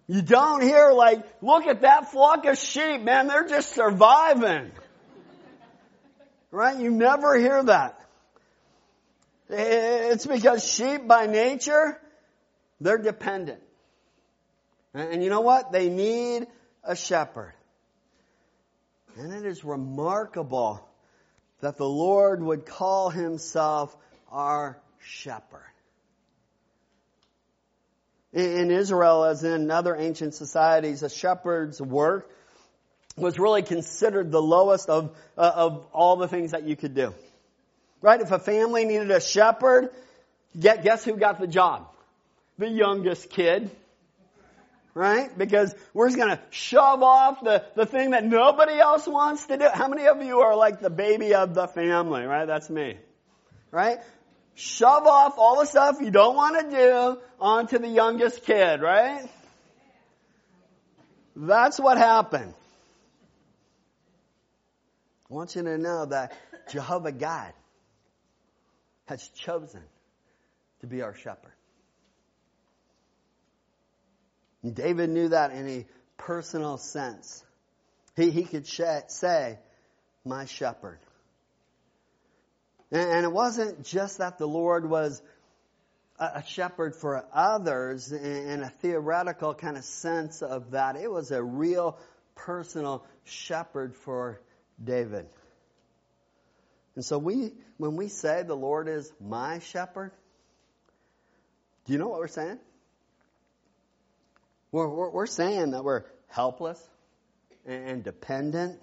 You 0.09 0.23
don't 0.23 0.63
hear 0.63 0.93
like, 0.93 1.25
look 1.43 1.67
at 1.67 1.83
that 1.83 2.13
flock 2.13 2.45
of 2.47 2.59
sheep, 2.59 3.03
man, 3.03 3.27
they're 3.27 3.49
just 3.49 3.75
surviving. 3.75 4.71
Right? 6.51 6.79
You 6.79 6.91
never 6.91 7.37
hear 7.39 7.63
that. 7.65 8.01
It's 9.49 10.27
because 10.27 10.69
sheep 10.69 11.07
by 11.07 11.27
nature, 11.27 12.01
they're 12.81 12.99
dependent. 12.99 13.63
And 14.95 15.23
you 15.23 15.31
know 15.31 15.43
what? 15.43 15.73
They 15.73 15.89
need 15.89 16.47
a 16.83 16.97
shepherd. 16.97 17.53
And 19.17 19.33
it 19.33 19.45
is 19.45 19.65
remarkable 19.65 20.89
that 21.61 21.77
the 21.77 21.89
Lord 21.89 22.43
would 22.43 22.67
call 22.67 23.11
himself 23.11 23.97
our 24.31 24.79
shepherd. 25.07 25.61
In 28.33 28.71
Israel, 28.71 29.25
as 29.25 29.45
in 29.45 29.71
other 29.71 29.97
ancient 29.97 30.35
societies, 30.35 31.03
a 31.03 31.09
shepherd's 31.09 31.81
work 31.81 32.31
was 33.17 33.39
really 33.39 33.63
considered 33.63 34.31
the 34.31 34.43
lowest 34.43 34.91
of, 34.91 35.17
uh, 35.39 35.53
of 35.55 35.87
all 35.93 36.17
the 36.17 36.29
things 36.29 36.51
that 36.51 36.65
you 36.65 36.77
could 36.77 36.95
do. 36.95 37.15
Right? 38.03 38.21
If 38.21 38.31
a 38.31 38.39
family 38.39 38.85
needed 38.85 39.11
a 39.11 39.21
shepherd, 39.21 39.89
guess 40.59 41.05
who 41.05 41.17
got 41.17 41.41
the 41.41 41.47
job? 41.47 41.89
The 42.59 42.69
youngest 42.69 43.31
kid. 43.31 43.71
Right? 44.93 45.37
Because 45.37 45.75
we're 45.95 46.09
just 46.09 46.19
gonna 46.19 46.41
shove 46.51 47.03
off 47.03 47.43
the, 47.43 47.65
the 47.75 47.87
thing 47.87 48.11
that 48.11 48.25
nobody 48.25 48.79
else 48.79 49.07
wants 49.07 49.47
to 49.47 49.57
do. 49.57 49.69
How 49.73 49.89
many 49.89 50.07
of 50.09 50.23
you 50.23 50.41
are 50.41 50.57
like 50.57 50.81
the 50.81 50.91
baby 50.91 51.35
of 51.35 51.55
the 51.55 51.69
family? 51.69 52.25
Right? 52.25 52.45
That's 52.45 52.69
me. 52.69 52.99
Right? 53.71 53.99
Shove 54.57 55.07
off 55.07 55.35
all 55.37 55.61
the 55.61 55.67
stuff 55.67 55.99
you 56.01 56.11
don't 56.11 56.35
want 56.35 56.59
to 56.59 56.77
do 56.77 57.19
onto 57.39 57.79
the 57.79 57.89
youngest 57.89 58.45
kid, 58.45 58.81
right? 58.81 59.29
That's 61.37 61.79
what 61.79 61.99
happened. 61.99 62.55
I 65.31 65.35
want 65.35 65.55
you 65.55 65.63
to 65.63 65.77
know 65.77 66.07
that 66.07 66.33
Jehovah 66.71 67.13
God 67.13 67.53
has 69.05 69.29
chosen 69.29 69.83
to 70.81 70.87
be 70.87 71.03
our 71.03 71.15
shepherd. 71.15 71.53
And 74.63 74.75
David 74.75 75.11
knew 75.11 75.29
that 75.29 75.53
in 75.53 75.69
a 75.69 75.87
personal 76.17 76.79
sense. 76.79 77.45
He, 78.17 78.31
he 78.31 78.45
could 78.45 78.67
say, 78.67 79.59
my 80.25 80.47
shepherd. 80.47 80.99
And 82.93 83.25
it 83.25 83.33
wasn't 83.33 83.85
just 83.85 84.19
that 84.19 84.39
the 84.39 84.47
Lord 84.47 84.89
was 84.89 85.21
a 86.19 86.43
shepherd 86.47 86.95
for 86.95 87.27
others 87.33 88.13
in 88.13 88.63
a 88.63 88.71
theoretical 88.71 89.55
kind 89.55 89.77
of 89.77 89.85
sense 89.85 90.41
of 90.41 90.71
that. 90.71 90.97
It 90.97 91.11
was 91.11 91.31
a 91.31 91.43
real 91.43 91.99
personal 92.35 93.05
shepherd 93.25 93.95
for 93.95 94.41
David. 94.83 95.27
And 96.95 97.05
so 97.05 97.19
we, 97.19 97.53
when 97.77 97.97
we 97.97 98.09
say 98.09 98.43
the 98.43 98.55
Lord 98.55 98.89
is 98.89 99.13
my 99.21 99.59
shepherd, 99.59 100.13
do 101.85 101.93
you 101.93 101.99
know 101.99 102.09
what 102.09 102.21
we're 102.21 102.29
saying? 102.29 102.59
We're, 104.73 104.89
we're, 104.89 105.11
we're 105.11 105.27
saying 105.27 105.73
that 105.73 105.85
we're 105.85 106.05
helpless 106.29 106.83
and 107.67 108.03
dependent. 108.03 108.81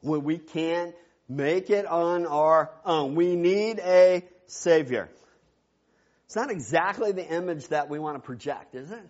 When 0.00 0.24
we 0.24 0.38
can't 0.38 0.94
make 1.28 1.70
it 1.70 1.86
on 1.86 2.26
our 2.26 2.70
own. 2.84 3.14
We 3.14 3.36
need 3.36 3.78
a 3.80 4.24
Savior. 4.46 5.08
It's 6.26 6.36
not 6.36 6.50
exactly 6.50 7.12
the 7.12 7.26
image 7.26 7.68
that 7.68 7.88
we 7.88 7.98
want 7.98 8.16
to 8.16 8.20
project, 8.20 8.74
is 8.74 8.90
it? 8.90 9.08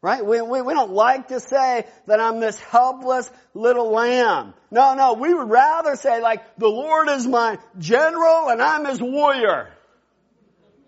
Right? 0.00 0.24
We, 0.24 0.40
we, 0.40 0.62
we 0.62 0.74
don't 0.74 0.92
like 0.92 1.28
to 1.28 1.40
say 1.40 1.84
that 2.06 2.20
I'm 2.20 2.38
this 2.38 2.58
helpless 2.60 3.28
little 3.52 3.90
lamb. 3.90 4.54
No, 4.70 4.94
no, 4.94 5.14
we 5.14 5.34
would 5.34 5.50
rather 5.50 5.96
say 5.96 6.22
like, 6.22 6.56
the 6.56 6.68
Lord 6.68 7.08
is 7.08 7.26
my 7.26 7.58
general 7.78 8.48
and 8.48 8.62
I'm 8.62 8.84
his 8.84 9.02
warrior. 9.02 9.70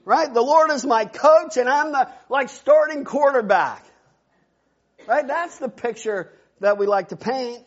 Right? 0.05 0.33
The 0.33 0.43
Lord 0.43 0.71
is 0.71 0.87
my 0.87 1.05
coach 1.05 1.57
and 1.57 1.69
I'm 1.69 1.93
the, 1.93 2.09
like, 2.29 2.49
starting 2.49 3.05
quarterback. 3.05 3.85
Right? 5.07 5.27
That's 5.27 5.59
the 5.59 5.69
picture 5.69 6.33
that 6.61 6.79
we 6.79 6.87
like 6.87 7.09
to 7.09 7.17
paint. 7.17 7.65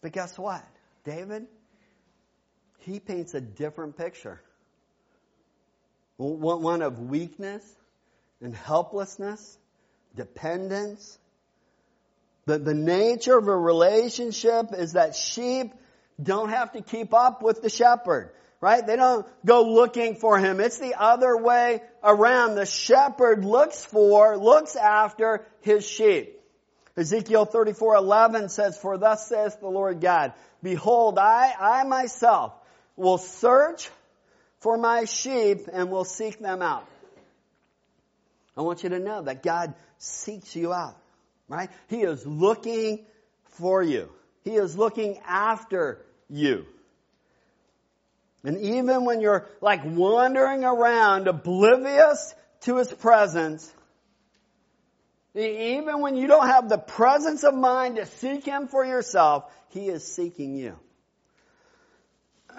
But 0.00 0.12
guess 0.12 0.38
what? 0.38 0.64
David, 1.04 1.46
he 2.80 3.00
paints 3.00 3.34
a 3.34 3.40
different 3.40 3.96
picture. 3.96 4.40
One 6.16 6.82
of 6.82 6.98
weakness 7.00 7.64
and 8.40 8.54
helplessness, 8.54 9.58
dependence. 10.14 11.18
The, 12.46 12.58
the 12.58 12.74
nature 12.74 13.36
of 13.36 13.48
a 13.48 13.56
relationship 13.56 14.72
is 14.72 14.92
that 14.92 15.16
sheep 15.16 15.72
don't 16.22 16.50
have 16.50 16.72
to 16.72 16.82
keep 16.82 17.12
up 17.12 17.42
with 17.42 17.62
the 17.62 17.70
shepherd, 17.70 18.30
right? 18.60 18.86
They 18.86 18.96
don't 18.96 19.26
go 19.44 19.62
looking 19.62 20.14
for 20.14 20.38
him. 20.38 20.60
It's 20.60 20.78
the 20.78 20.94
other 20.94 21.36
way 21.36 21.82
around. 22.02 22.54
The 22.54 22.66
shepherd 22.66 23.44
looks 23.44 23.84
for, 23.84 24.36
looks 24.36 24.76
after 24.76 25.46
his 25.62 25.86
sheep. 25.86 26.40
Ezekiel 26.96 27.46
34:11 27.46 28.48
says, 28.50 28.78
"For 28.78 28.96
thus 28.96 29.26
saith 29.26 29.58
the 29.60 29.68
Lord 29.68 30.00
God, 30.00 30.32
Behold, 30.62 31.18
I, 31.18 31.52
I 31.58 31.84
myself 31.84 32.52
will 32.96 33.18
search 33.18 33.90
for 34.60 34.78
my 34.78 35.04
sheep 35.04 35.68
and 35.72 35.90
will 35.90 36.04
seek 36.04 36.38
them 36.38 36.62
out." 36.62 36.86
I 38.56 38.62
want 38.62 38.84
you 38.84 38.90
to 38.90 39.00
know 39.00 39.22
that 39.22 39.42
God 39.42 39.74
seeks 39.98 40.54
you 40.54 40.72
out, 40.72 40.96
right? 41.48 41.70
He 41.88 42.02
is 42.02 42.24
looking 42.24 43.04
for 43.56 43.82
you. 43.82 44.08
He 44.44 44.54
is 44.54 44.76
looking 44.76 45.18
after 45.26 46.04
you. 46.28 46.66
And 48.44 48.58
even 48.58 49.04
when 49.04 49.20
you're 49.20 49.46
like 49.60 49.80
wandering 49.84 50.64
around 50.64 51.26
oblivious 51.26 52.34
to 52.60 52.76
His 52.76 52.92
presence, 52.92 53.72
even 55.34 56.00
when 56.00 56.16
you 56.16 56.26
don't 56.26 56.46
have 56.46 56.68
the 56.68 56.78
presence 56.78 57.42
of 57.44 57.54
mind 57.54 57.96
to 57.96 58.06
seek 58.06 58.44
Him 58.44 58.68
for 58.68 58.84
yourself, 58.84 59.50
He 59.70 59.88
is 59.88 60.06
seeking 60.06 60.56
you. 60.56 60.78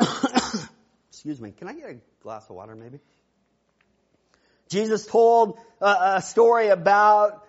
Excuse 1.10 1.40
me. 1.40 1.52
Can 1.52 1.68
I 1.68 1.74
get 1.74 1.90
a 1.90 1.98
glass 2.22 2.50
of 2.50 2.56
water 2.56 2.76
maybe? 2.76 3.00
Jesus 4.70 5.06
told 5.06 5.60
a, 5.80 6.16
a 6.16 6.22
story 6.22 6.68
about 6.68 7.45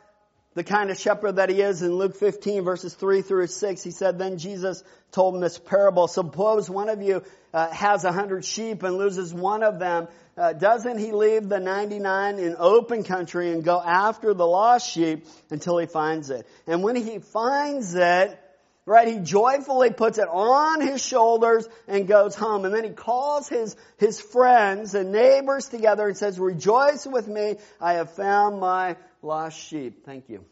the 0.56 0.64
kind 0.64 0.90
of 0.90 0.98
shepherd 0.98 1.36
that 1.36 1.50
he 1.50 1.60
is 1.60 1.82
in 1.82 1.94
Luke 1.94 2.16
15 2.16 2.64
verses 2.64 2.94
3 2.94 3.20
through 3.20 3.46
6. 3.46 3.82
He 3.82 3.90
said, 3.90 4.18
then 4.18 4.38
Jesus 4.38 4.82
told 5.12 5.34
him 5.34 5.40
this 5.42 5.58
parable. 5.58 6.08
Suppose 6.08 6.68
one 6.68 6.88
of 6.88 7.02
you 7.02 7.22
uh, 7.52 7.70
has 7.70 8.04
a 8.04 8.10
hundred 8.10 8.44
sheep 8.44 8.82
and 8.82 8.96
loses 8.96 9.32
one 9.32 9.62
of 9.62 9.78
them 9.78 10.08
uh, 10.38 10.52
doesn't 10.52 10.98
he 10.98 11.12
leave 11.12 11.48
the 11.48 11.60
99 11.60 12.38
in 12.38 12.56
open 12.58 13.04
country 13.04 13.52
and 13.52 13.64
go 13.64 13.80
after 13.80 14.34
the 14.34 14.46
lost 14.46 14.90
sheep 14.90 15.26
until 15.50 15.78
he 15.78 15.86
finds 15.86 16.28
it? 16.28 16.46
And 16.66 16.82
when 16.82 16.94
he 16.94 17.20
finds 17.20 17.94
it, 17.94 18.38
right, 18.86 19.08
he 19.08 19.18
joyfully 19.18 19.90
puts 19.90 20.16
it 20.18 20.28
on 20.28 20.80
his 20.80 21.04
shoulders 21.04 21.68
and 21.88 22.06
goes 22.06 22.34
home. 22.36 22.64
And 22.64 22.72
then 22.72 22.84
he 22.84 22.90
calls 22.90 23.48
his, 23.48 23.76
his 23.98 24.20
friends 24.20 24.94
and 24.94 25.12
neighbors 25.12 25.68
together 25.68 26.06
and 26.06 26.16
says, 26.16 26.38
rejoice 26.38 27.06
with 27.06 27.26
me, 27.26 27.56
I 27.80 27.94
have 27.94 28.12
found 28.12 28.60
my 28.60 28.96
lost 29.22 29.58
sheep. 29.58 30.06
Thank 30.06 30.28
you. 30.28 30.44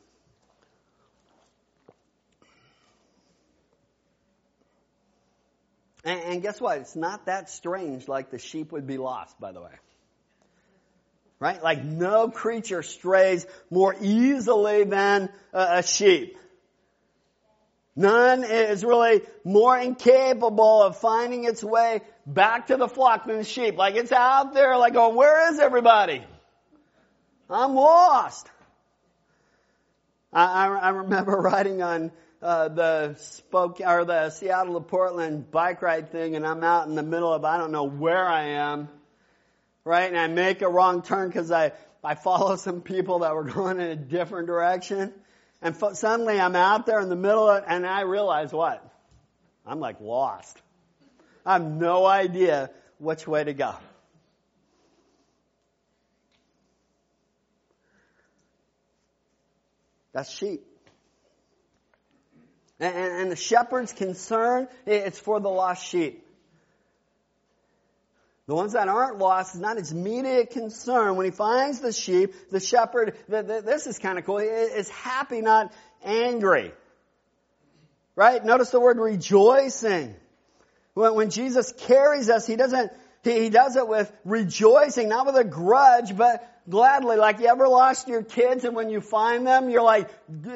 And, 6.04 6.20
and 6.20 6.42
guess 6.42 6.60
what? 6.60 6.78
It's 6.78 6.96
not 6.96 7.26
that 7.26 7.48
strange 7.48 8.08
like 8.08 8.30
the 8.30 8.38
sheep 8.38 8.72
would 8.72 8.86
be 8.86 8.98
lost, 8.98 9.38
by 9.40 9.52
the 9.52 9.60
way. 9.60 9.72
Right? 11.38 11.62
Like 11.62 11.84
no 11.84 12.30
creature 12.30 12.82
strays 12.82 13.46
more 13.70 13.94
easily 14.00 14.84
than 14.84 15.28
a, 15.52 15.78
a 15.78 15.82
sheep. 15.82 16.36
None 17.96 18.42
is 18.42 18.84
really 18.84 19.22
more 19.44 19.78
incapable 19.78 20.82
of 20.82 20.96
finding 20.96 21.44
its 21.44 21.62
way 21.62 22.00
back 22.26 22.68
to 22.68 22.76
the 22.76 22.88
flock 22.88 23.26
than 23.26 23.38
the 23.38 23.44
sheep. 23.44 23.76
Like 23.76 23.94
it's 23.94 24.10
out 24.10 24.52
there, 24.52 24.76
like, 24.76 24.94
oh, 24.96 25.10
where 25.10 25.52
is 25.52 25.60
everybody? 25.60 26.24
I'm 27.48 27.74
lost. 27.74 28.50
I, 30.32 30.66
I, 30.66 30.66
I 30.66 30.88
remember 30.90 31.32
riding 31.40 31.82
on 31.82 32.10
uh, 32.42 32.68
the 32.68 33.14
spoke 33.14 33.80
or 33.80 34.04
the 34.04 34.30
Seattle 34.30 34.74
to 34.74 34.80
Portland 34.80 35.50
bike 35.50 35.80
ride 35.80 36.10
thing, 36.10 36.36
and 36.36 36.46
I'm 36.46 36.64
out 36.64 36.88
in 36.88 36.94
the 36.94 37.02
middle 37.02 37.32
of 37.32 37.44
I 37.44 37.56
don't 37.58 37.72
know 37.72 37.84
where 37.84 38.26
I 38.26 38.42
am, 38.48 38.88
right? 39.84 40.08
And 40.08 40.18
I 40.18 40.26
make 40.26 40.62
a 40.62 40.68
wrong 40.68 41.02
turn 41.02 41.28
because 41.28 41.50
I 41.50 41.72
I 42.02 42.16
follow 42.16 42.56
some 42.56 42.82
people 42.82 43.20
that 43.20 43.34
were 43.34 43.44
going 43.52 43.80
in 43.80 43.88
a 43.88 43.96
different 43.96 44.46
direction, 44.46 45.14
and 45.62 45.76
fo- 45.76 45.92
suddenly 45.94 46.40
I'm 46.40 46.56
out 46.56 46.86
there 46.86 47.00
in 47.00 47.08
the 47.08 47.16
middle, 47.16 47.48
of, 47.48 47.64
and 47.66 47.86
I 47.86 48.02
realize 48.02 48.52
what? 48.52 48.84
I'm 49.66 49.80
like 49.80 50.00
lost. 50.00 50.60
I 51.46 51.54
have 51.54 51.62
no 51.64 52.06
idea 52.06 52.70
which 52.98 53.26
way 53.26 53.44
to 53.44 53.54
go. 53.54 53.74
That's 60.12 60.30
sheep. 60.30 60.64
And, 62.78 62.94
and 62.94 63.30
the 63.30 63.36
shepherd's 63.36 63.92
concern, 63.92 64.68
it's 64.86 65.18
for 65.18 65.40
the 65.40 65.48
lost 65.48 65.86
sheep. 65.86 66.23
The 68.46 68.54
ones 68.54 68.74
that 68.74 68.88
aren't 68.88 69.18
lost 69.18 69.54
is 69.54 69.60
not 69.60 69.78
his 69.78 69.92
immediate 69.92 70.50
concern. 70.50 71.16
When 71.16 71.24
he 71.24 71.30
finds 71.30 71.80
the 71.80 71.92
sheep, 71.92 72.50
the 72.50 72.60
shepherd, 72.60 73.16
the, 73.26 73.42
the, 73.42 73.62
this 73.62 73.86
is 73.86 73.98
kind 73.98 74.18
of 74.18 74.26
cool, 74.26 74.38
He 74.38 74.46
is 74.46 74.88
happy, 74.90 75.40
not 75.40 75.72
angry. 76.04 76.72
Right? 78.16 78.44
Notice 78.44 78.70
the 78.70 78.80
word 78.80 78.98
rejoicing. 78.98 80.14
When, 80.92 81.14
when 81.14 81.30
Jesus 81.30 81.72
carries 81.72 82.28
us, 82.28 82.46
he 82.46 82.56
doesn't, 82.56 82.92
he, 83.22 83.44
he 83.44 83.48
does 83.48 83.76
it 83.76 83.88
with 83.88 84.12
rejoicing, 84.26 85.08
not 85.08 85.24
with 85.24 85.36
a 85.36 85.44
grudge, 85.44 86.14
but 86.14 86.46
gladly. 86.68 87.16
Like 87.16 87.40
you 87.40 87.46
ever 87.46 87.66
lost 87.66 88.08
your 88.08 88.22
kids 88.22 88.64
and 88.64 88.76
when 88.76 88.90
you 88.90 89.00
find 89.00 89.46
them, 89.46 89.70
you're 89.70 89.82
like, 89.82 90.10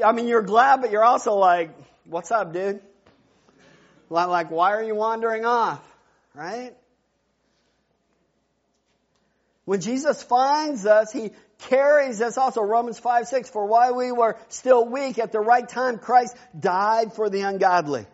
I 0.04 0.12
mean, 0.12 0.28
you're 0.28 0.42
glad, 0.42 0.82
but 0.82 0.90
you're 0.90 1.04
also 1.04 1.36
like, 1.36 1.70
what's 2.04 2.30
up, 2.30 2.52
dude? 2.52 2.80
Like, 4.10 4.50
why 4.50 4.72
are 4.72 4.82
you 4.82 4.94
wandering 4.94 5.46
off? 5.46 5.82
Right? 6.34 6.74
When 9.68 9.82
Jesus 9.82 10.22
finds 10.22 10.86
us, 10.86 11.12
He 11.12 11.30
carries 11.58 12.22
us 12.22 12.38
also. 12.38 12.62
Romans 12.62 12.98
5, 12.98 13.28
6, 13.28 13.50
for 13.50 13.66
while 13.66 13.94
we 13.94 14.10
were 14.12 14.38
still 14.48 14.88
weak, 14.88 15.18
at 15.18 15.30
the 15.30 15.40
right 15.40 15.68
time, 15.68 15.98
Christ 15.98 16.34
died 16.58 17.12
for 17.12 17.28
the 17.28 17.42
ungodly. 17.42 18.06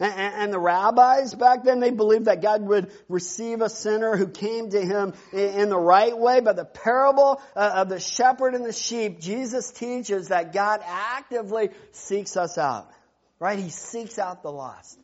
And, 0.00 0.50
the 0.50 0.58
rabbis 0.58 1.34
back 1.34 1.62
then, 1.62 1.80
they 1.80 1.90
believed 1.90 2.24
that 2.24 2.40
God 2.40 2.62
would 2.62 2.90
receive 3.10 3.60
a 3.60 3.68
sinner 3.68 4.16
who 4.16 4.28
came 4.28 4.70
to 4.70 4.80
him 4.80 5.12
in 5.34 5.68
the 5.68 5.78
right 5.78 6.16
way. 6.16 6.40
But 6.40 6.56
the 6.56 6.64
parable 6.64 7.42
uh, 7.54 7.72
of 7.74 7.90
the 7.90 8.00
shepherd 8.00 8.54
and 8.54 8.64
the 8.64 8.72
sheep, 8.72 9.20
Jesus 9.20 9.72
teaches 9.72 10.28
that 10.28 10.54
God 10.54 10.80
actively 10.86 11.68
seeks 11.92 12.38
us 12.38 12.56
out. 12.56 12.88
Right? 13.40 13.58
He 13.58 13.68
seeks 13.68 14.18
out 14.18 14.42
the 14.42 14.52
lost. 14.52 14.98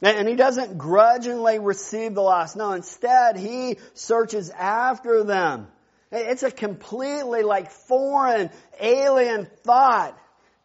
And 0.00 0.28
he 0.28 0.36
doesn't 0.36 0.78
grudgingly 0.78 1.58
receive 1.58 2.14
the 2.14 2.22
lost. 2.22 2.56
No, 2.56 2.72
instead, 2.72 3.36
he 3.36 3.78
searches 3.94 4.50
after 4.50 5.24
them. 5.24 5.66
It's 6.12 6.44
a 6.44 6.50
completely 6.50 7.42
like 7.42 7.70
foreign, 7.70 8.50
alien 8.80 9.48
thought 9.64 10.16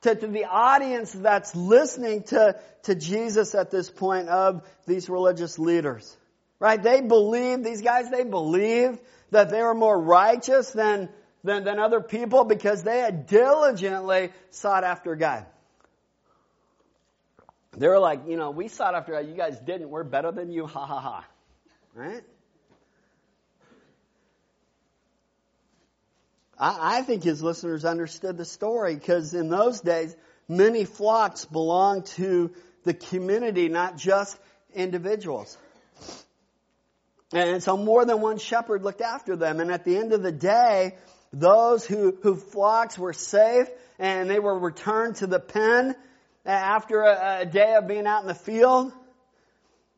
to, 0.01 0.15
to 0.15 0.27
the 0.27 0.45
audience 0.45 1.11
that's 1.11 1.55
listening 1.55 2.23
to, 2.23 2.59
to 2.83 2.95
Jesus 2.95 3.55
at 3.55 3.71
this 3.71 3.89
point 3.89 4.29
of 4.29 4.61
these 4.85 5.09
religious 5.09 5.57
leaders. 5.57 6.15
Right? 6.59 6.81
They 6.81 7.01
believe, 7.01 7.63
these 7.63 7.81
guys, 7.81 8.09
they 8.09 8.23
believe 8.23 8.99
that 9.31 9.49
they 9.49 9.61
were 9.61 9.73
more 9.73 9.99
righteous 9.99 10.69
than, 10.71 11.09
than, 11.43 11.63
than 11.63 11.79
other 11.79 11.99
people 11.99 12.45
because 12.45 12.83
they 12.83 12.99
had 12.99 13.25
diligently 13.27 14.31
sought 14.51 14.83
after 14.83 15.15
God. 15.15 15.45
They 17.75 17.87
were 17.87 17.99
like, 17.99 18.27
you 18.27 18.37
know, 18.37 18.51
we 18.51 18.67
sought 18.67 18.93
after 18.95 19.13
God, 19.13 19.27
you 19.27 19.35
guys 19.35 19.59
didn't, 19.59 19.89
we're 19.89 20.03
better 20.03 20.31
than 20.31 20.51
you, 20.51 20.67
ha 20.67 20.85
ha 20.85 20.99
ha. 20.99 21.25
Right? 21.95 22.23
I, 26.57 26.99
I 26.99 27.01
think 27.01 27.23
his 27.23 27.41
listeners 27.41 27.83
understood 27.83 28.37
the 28.37 28.45
story 28.45 28.95
because 28.95 29.33
in 29.33 29.49
those 29.49 29.81
days, 29.81 30.15
many 30.47 30.85
flocks 30.85 31.45
belonged 31.45 32.05
to 32.17 32.51
the 32.83 32.93
community, 32.93 33.69
not 33.69 33.97
just 33.97 34.37
individuals. 34.73 35.57
And 37.33 37.63
so 37.63 37.75
more 37.75 38.05
than 38.05 38.21
one 38.21 38.37
shepherd 38.37 38.83
looked 38.83 39.01
after 39.01 39.35
them. 39.35 39.59
And 39.59 39.71
at 39.71 39.85
the 39.85 39.97
end 39.97 40.13
of 40.13 40.21
the 40.21 40.31
day, 40.31 40.95
those 41.31 41.83
who, 41.85 42.15
who 42.21 42.35
flocks 42.35 42.99
were 42.99 43.13
safe 43.13 43.67
and 43.97 44.29
they 44.29 44.39
were 44.39 44.57
returned 44.57 45.15
to 45.17 45.27
the 45.27 45.39
pen 45.39 45.95
after 46.45 47.01
a, 47.01 47.41
a 47.41 47.45
day 47.45 47.75
of 47.75 47.87
being 47.87 48.07
out 48.07 48.21
in 48.21 48.27
the 48.27 48.35
field. 48.35 48.91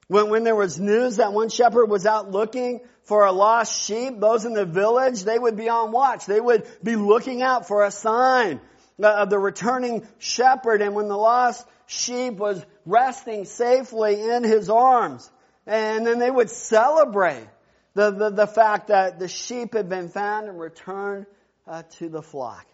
When, 0.07 0.29
when 0.29 0.43
there 0.43 0.55
was 0.55 0.79
news 0.79 1.17
that 1.17 1.33
one 1.33 1.49
shepherd 1.49 1.87
was 1.87 2.05
out 2.05 2.31
looking 2.31 2.81
for 3.03 3.25
a 3.25 3.31
lost 3.31 3.83
sheep, 3.83 4.19
those 4.19 4.45
in 4.45 4.53
the 4.53 4.65
village, 4.65 5.23
they 5.23 5.37
would 5.37 5.55
be 5.55 5.69
on 5.69 5.91
watch. 5.91 6.25
They 6.25 6.39
would 6.39 6.67
be 6.83 6.95
looking 6.95 7.41
out 7.41 7.67
for 7.67 7.83
a 7.83 7.91
sign 7.91 8.59
of 8.99 9.29
the 9.29 9.39
returning 9.39 10.07
shepherd. 10.19 10.81
And 10.81 10.95
when 10.95 11.07
the 11.07 11.17
lost 11.17 11.65
sheep 11.87 12.35
was 12.35 12.63
resting 12.85 13.45
safely 13.45 14.21
in 14.21 14.43
his 14.43 14.69
arms, 14.69 15.29
and 15.65 16.05
then 16.05 16.19
they 16.19 16.29
would 16.29 16.49
celebrate 16.49 17.47
the, 17.95 18.11
the, 18.11 18.29
the 18.29 18.47
fact 18.47 18.87
that 18.87 19.17
the 19.17 19.27
sheep 19.27 19.73
had 19.73 19.89
been 19.89 20.09
found 20.09 20.47
and 20.47 20.59
returned 20.59 21.25
uh, 21.67 21.83
to 21.97 22.09
the 22.09 22.21
flock. 22.21 22.65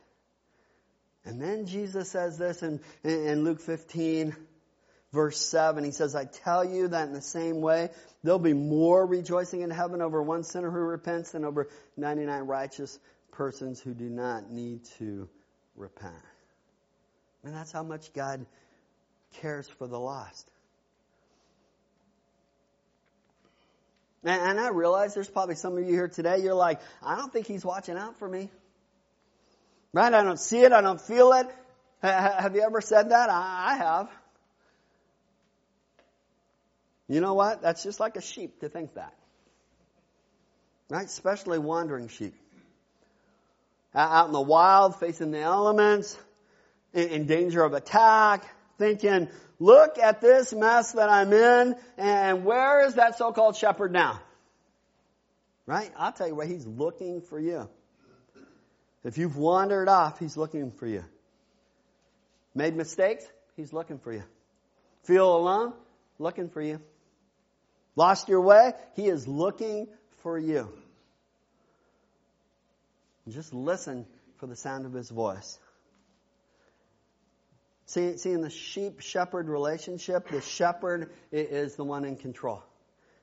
And 1.26 1.42
then 1.42 1.66
Jesus 1.66 2.10
says 2.10 2.38
this 2.38 2.64
in, 2.64 2.80
in 3.04 3.44
Luke 3.44 3.62
15, 3.62 4.36
verse 5.14 5.40
7. 5.40 5.84
He 5.84 5.92
says, 5.92 6.16
I 6.16 6.26
tell 6.26 6.66
you 6.66 6.88
that 6.90 7.08
in 7.08 7.14
the 7.14 7.22
same 7.22 7.62
way, 7.62 7.90
there'll 8.24 8.40
be 8.40 8.54
more 8.54 9.06
rejoicing 9.06 9.62
in 9.62 9.70
heaven 9.70 10.02
over 10.02 10.22
one 10.22 10.44
sinner 10.44 10.72
who 10.72 10.80
repents 10.80 11.32
than 11.32 11.46
over 11.46 11.70
99 11.98 12.44
righteous 12.44 12.98
persons 13.32 13.80
who 13.80 13.94
do 13.94 14.10
not 14.10 14.50
need 14.50 14.86
to 14.98 15.30
repent. 15.76 16.14
And 17.44 17.56
that's 17.56 17.72
how 17.72 17.84
much 17.84 18.14
God 18.14 18.46
cares 19.42 19.68
for 19.68 19.88
the 19.88 20.00
lost. 20.00 20.48
And, 24.24 24.60
I 24.60 24.70
realize 24.70 25.16
there's 25.16 25.30
probably 25.30 25.56
some 25.56 25.76
of 25.78 25.84
you 25.84 25.94
here 25.94 26.08
today, 26.08 26.42
you're 26.44 26.54
like, 26.54 26.80
I 27.02 27.16
don't 27.16 27.34
think 27.34 27.48
he's 27.48 27.66
watching 27.66 27.98
out 27.98 28.20
for 28.20 28.28
me. 28.28 28.50
Right? 29.94 30.14
I 30.14 30.24
don't 30.24 30.40
see 30.40 30.62
it. 30.62 30.72
I 30.72 30.82
don't 30.82 31.02
feel 31.02 31.34
it. 31.34 31.48
Have 32.02 32.56
you 32.56 32.62
ever 32.62 32.82
said 32.82 33.10
that? 33.10 33.30
I 33.30 33.76
have. 33.78 34.10
You 37.08 37.20
know 37.20 37.34
what? 37.34 37.62
That's 37.62 37.84
just 37.84 38.00
like 38.00 38.16
a 38.16 38.22
sheep 38.22 38.62
to 38.62 38.70
think 38.70 38.94
that. 38.94 39.14
Right? 40.90 41.06
Especially 41.06 41.60
wandering 41.60 42.08
sheep. 42.08 42.34
Out 43.94 44.28
in 44.28 44.32
the 44.32 44.42
wild, 44.42 44.98
facing 45.00 45.32
the 45.32 45.42
elements, 45.42 46.18
in 46.94 47.26
danger 47.26 47.62
of 47.62 47.74
attack, 47.74 48.46
thinking, 48.78 49.28
look 49.60 49.98
at 49.98 50.22
this 50.22 50.54
mess 50.54 50.94
that 50.94 51.10
I'm 51.10 51.34
in, 51.34 51.76
and 51.98 52.46
where 52.46 52.86
is 52.86 52.96
that 52.96 53.18
so-called 53.18 53.58
shepherd 53.58 53.92
now? 53.92 54.22
Right? 55.66 55.92
I'll 55.98 56.14
tell 56.14 56.28
you 56.28 56.36
what, 56.36 56.48
he's 56.48 56.66
looking 56.66 57.22
for 57.22 57.38
you. 57.38 57.70
If 59.04 59.18
you've 59.18 59.38
wandered 59.38 59.90
off, 59.90 60.20
he's 60.20 60.38
looking 60.38 60.72
for 60.72 60.88
you. 60.88 61.04
Made 62.54 62.76
mistakes, 62.76 63.26
he's 63.56 63.74
looking 63.74 63.98
for 64.00 64.14
you. 64.14 64.24
Feel 65.04 65.36
alone, 65.36 65.74
looking 66.20 66.50
for 66.50 66.62
you. 66.62 66.80
Lost 67.96 68.30
your 68.30 68.42
way? 68.42 68.74
He 68.96 69.08
is 69.08 69.28
looking 69.28 69.88
for 70.22 70.38
you. 70.38 70.72
Just 73.30 73.54
listen 73.54 74.06
for 74.38 74.48
the 74.48 74.56
sound 74.56 74.86
of 74.86 74.94
his 74.94 75.10
voice. 75.10 75.60
See, 77.86 78.18
see, 78.18 78.32
in 78.32 78.42
the 78.42 78.50
sheep 78.50 79.02
shepherd 79.02 79.50
relationship, 79.50 80.30
the 80.30 80.42
shepherd 80.42 81.12
is 81.32 81.76
the 81.76 81.84
one 81.84 82.06
in 82.06 82.16
control. 82.16 82.64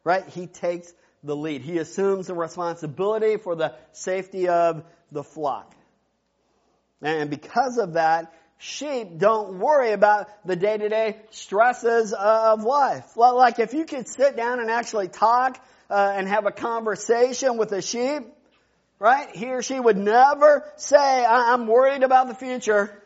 Right? 0.04 0.26
He 0.28 0.46
takes 0.46 0.92
the 1.22 1.36
lead. 1.36 1.62
He 1.62 1.78
assumes 1.78 2.26
the 2.26 2.34
responsibility 2.34 3.36
for 3.36 3.54
the 3.54 3.74
safety 3.92 4.48
of 4.48 4.84
the 5.10 5.24
flock. 5.24 5.74
And 7.02 7.30
because 7.30 7.78
of 7.78 7.94
that, 7.94 8.32
sheep 8.58 9.18
don't 9.18 9.58
worry 9.58 9.92
about 9.92 10.28
the 10.44 10.56
day-to-day 10.56 11.16
stresses 11.30 12.12
of 12.12 12.64
life. 12.64 13.16
Well, 13.16 13.36
like 13.36 13.58
if 13.58 13.72
you 13.74 13.84
could 13.84 14.08
sit 14.08 14.36
down 14.36 14.60
and 14.60 14.70
actually 14.70 15.08
talk 15.08 15.64
uh, 15.90 16.12
and 16.16 16.28
have 16.28 16.46
a 16.46 16.50
conversation 16.50 17.56
with 17.56 17.72
a 17.72 17.82
sheep, 17.82 18.22
right? 18.98 19.34
He 19.34 19.46
or 19.46 19.62
she 19.62 19.78
would 19.78 19.96
never 19.96 20.64
say, 20.76 21.24
I'm 21.24 21.66
worried 21.66 22.02
about 22.02 22.28
the 22.28 22.34
future. 22.34 23.02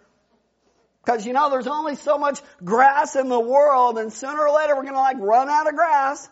Because 1.05 1.27
you 1.27 1.33
know, 1.33 1.51
there's 1.51 1.67
only 1.67 1.97
so 1.97 2.17
much 2.17 2.41
grass 2.65 3.17
in 3.17 3.29
the 3.29 3.41
world 3.41 3.99
and 3.99 4.13
sooner 4.13 4.47
or 4.47 4.57
later 4.57 4.77
we're 4.77 4.85
gonna 4.85 4.99
like 4.99 5.19
run 5.19 5.49
out 5.49 5.69
of 5.69 5.75
grass. 5.75 6.29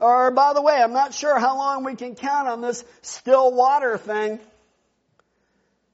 Or 0.00 0.30
by 0.30 0.52
the 0.52 0.62
way, 0.62 0.74
I'm 0.74 0.92
not 0.92 1.12
sure 1.12 1.38
how 1.38 1.56
long 1.56 1.84
we 1.84 1.96
can 1.96 2.14
count 2.14 2.48
on 2.48 2.60
this 2.60 2.84
still 3.02 3.52
water 3.52 3.98
thing. 3.98 4.38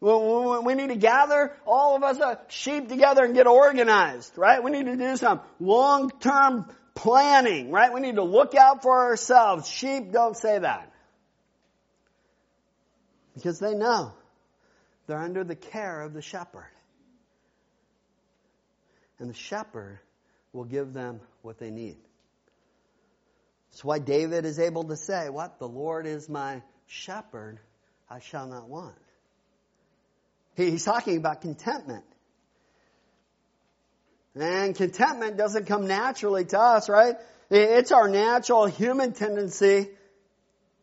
We 0.01 0.75
need 0.75 0.89
to 0.89 0.97
gather 0.97 1.57
all 1.67 1.97
of 1.97 2.03
us 2.03 2.21
uh, 2.21 2.37
sheep 2.49 2.89
together 2.89 3.25
and 3.25 3.35
get 3.35 3.47
organized, 3.47 4.37
right? 4.37 4.63
We 4.63 4.71
need 4.71 4.85
to 4.85 4.97
do 4.97 5.17
some 5.17 5.41
long-term 5.59 6.71
planning, 6.95 7.71
right? 7.71 7.91
We 7.91 8.01
need 8.01 8.17
to 8.17 8.23
look 8.23 8.55
out 8.55 8.83
for 8.83 9.07
ourselves. 9.07 9.67
Sheep 9.67 10.13
don't 10.13 10.37
say 10.37 10.59
that. 10.59 10.93
Because 13.35 13.59
they 13.59 13.75
know 13.75 14.13
they're 15.07 15.19
under 15.19 15.43
the 15.43 15.57
care 15.57 16.03
of 16.03 16.13
the 16.13 16.21
shepherd. 16.21 16.71
And 19.19 19.31
the 19.31 19.35
shepherd 19.35 20.01
will 20.53 20.65
give 20.65 20.93
them 20.93 21.21
what 21.41 21.59
they 21.59 21.71
need. 21.71 21.97
That's 23.75 23.83
why 23.83 23.99
David 23.99 24.45
is 24.45 24.61
able 24.61 24.85
to 24.85 24.97
say, 24.97 25.29
What? 25.31 25.59
The 25.59 25.67
Lord 25.67 26.07
is 26.07 26.29
my 26.29 26.63
shepherd, 26.87 27.59
I 28.09 28.21
shall 28.21 28.47
not 28.47 28.69
want. 28.69 28.95
He's 30.55 30.85
talking 30.85 31.17
about 31.17 31.41
contentment. 31.41 32.05
And 34.37 34.77
contentment 34.77 35.37
doesn't 35.37 35.67
come 35.67 35.89
naturally 35.89 36.45
to 36.45 36.61
us, 36.61 36.89
right? 36.89 37.17
It's 37.51 37.91
our 37.91 38.09
natural 38.09 38.67
human 38.67 39.13
tendency 39.13 39.89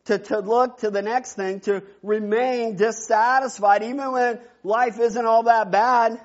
to, 0.05 0.19
to 0.19 0.39
look 0.39 0.79
to 0.79 0.91
the 0.91 1.01
next 1.01 1.35
thing, 1.35 1.61
to 1.61 1.83
remain 2.03 2.75
dissatisfied, 2.75 3.83
even 3.83 4.11
when 4.11 4.39
life 4.65 4.99
isn't 4.99 5.25
all 5.25 5.43
that 5.43 5.71
bad. 5.71 6.19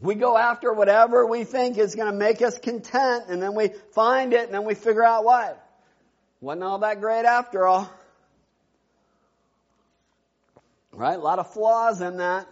We 0.00 0.14
go 0.14 0.36
after 0.36 0.72
whatever 0.72 1.26
we 1.26 1.44
think 1.44 1.78
is 1.78 1.94
going 1.94 2.10
to 2.10 2.16
make 2.16 2.40
us 2.42 2.58
content, 2.58 3.24
and 3.28 3.42
then 3.42 3.54
we 3.54 3.68
find 3.92 4.32
it, 4.32 4.44
and 4.44 4.54
then 4.54 4.64
we 4.64 4.74
figure 4.74 5.04
out 5.04 5.24
what? 5.24 5.64
Wasn't 6.40 6.62
all 6.62 6.78
that 6.78 7.00
great 7.00 7.24
after 7.24 7.66
all. 7.66 7.90
Right? 10.92 11.18
A 11.18 11.22
lot 11.22 11.38
of 11.38 11.52
flaws 11.52 12.00
in 12.00 12.18
that. 12.18 12.46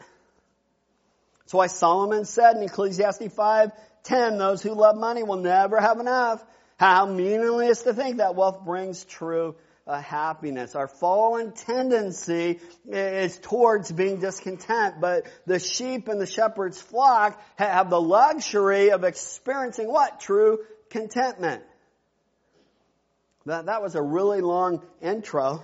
That's 1.40 1.55
why 1.55 1.68
Solomon 1.68 2.25
said 2.25 2.57
in 2.57 2.62
Ecclesiastes 2.62 3.33
5, 3.33 3.70
10, 4.03 4.38
those 4.38 4.62
who 4.62 4.75
love 4.75 4.96
money 4.96 5.22
will 5.22 5.37
never 5.37 5.81
have 5.81 6.01
enough. 6.01 6.44
How 6.79 7.07
meaningless 7.07 7.83
to 7.83 7.94
think 7.94 8.16
that 8.16 8.35
wealth 8.35 8.64
brings 8.64 9.05
true 9.05 9.55
uh, 9.87 10.01
happiness. 10.01 10.75
Our 10.75 10.88
fallen 10.88 11.53
tendency 11.53 12.61
is 12.88 13.38
towards 13.38 13.92
being 13.92 14.18
discontent, 14.18 15.01
but 15.01 15.27
the 15.46 15.59
sheep 15.59 16.09
and 16.09 16.20
the 16.20 16.27
shepherd's 16.27 16.81
flock 16.81 17.40
have 17.57 17.88
the 17.88 18.01
luxury 18.01 18.90
of 18.90 19.05
experiencing 19.05 19.87
what? 19.87 20.20
True 20.20 20.61
contentment. 20.90 21.62
That, 23.46 23.66
that 23.66 23.81
was 23.81 23.94
a 23.94 24.03
really 24.03 24.40
long 24.40 24.83
intro 25.01 25.62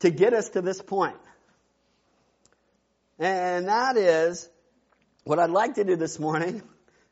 to 0.00 0.10
get 0.10 0.34
us 0.34 0.50
to 0.50 0.60
this 0.60 0.82
point. 0.82 1.16
And 3.18 3.68
that 3.68 3.96
is 3.96 4.48
what 5.24 5.38
I'd 5.38 5.50
like 5.50 5.74
to 5.74 5.84
do 5.84 5.96
this 5.96 6.18
morning 6.18 6.62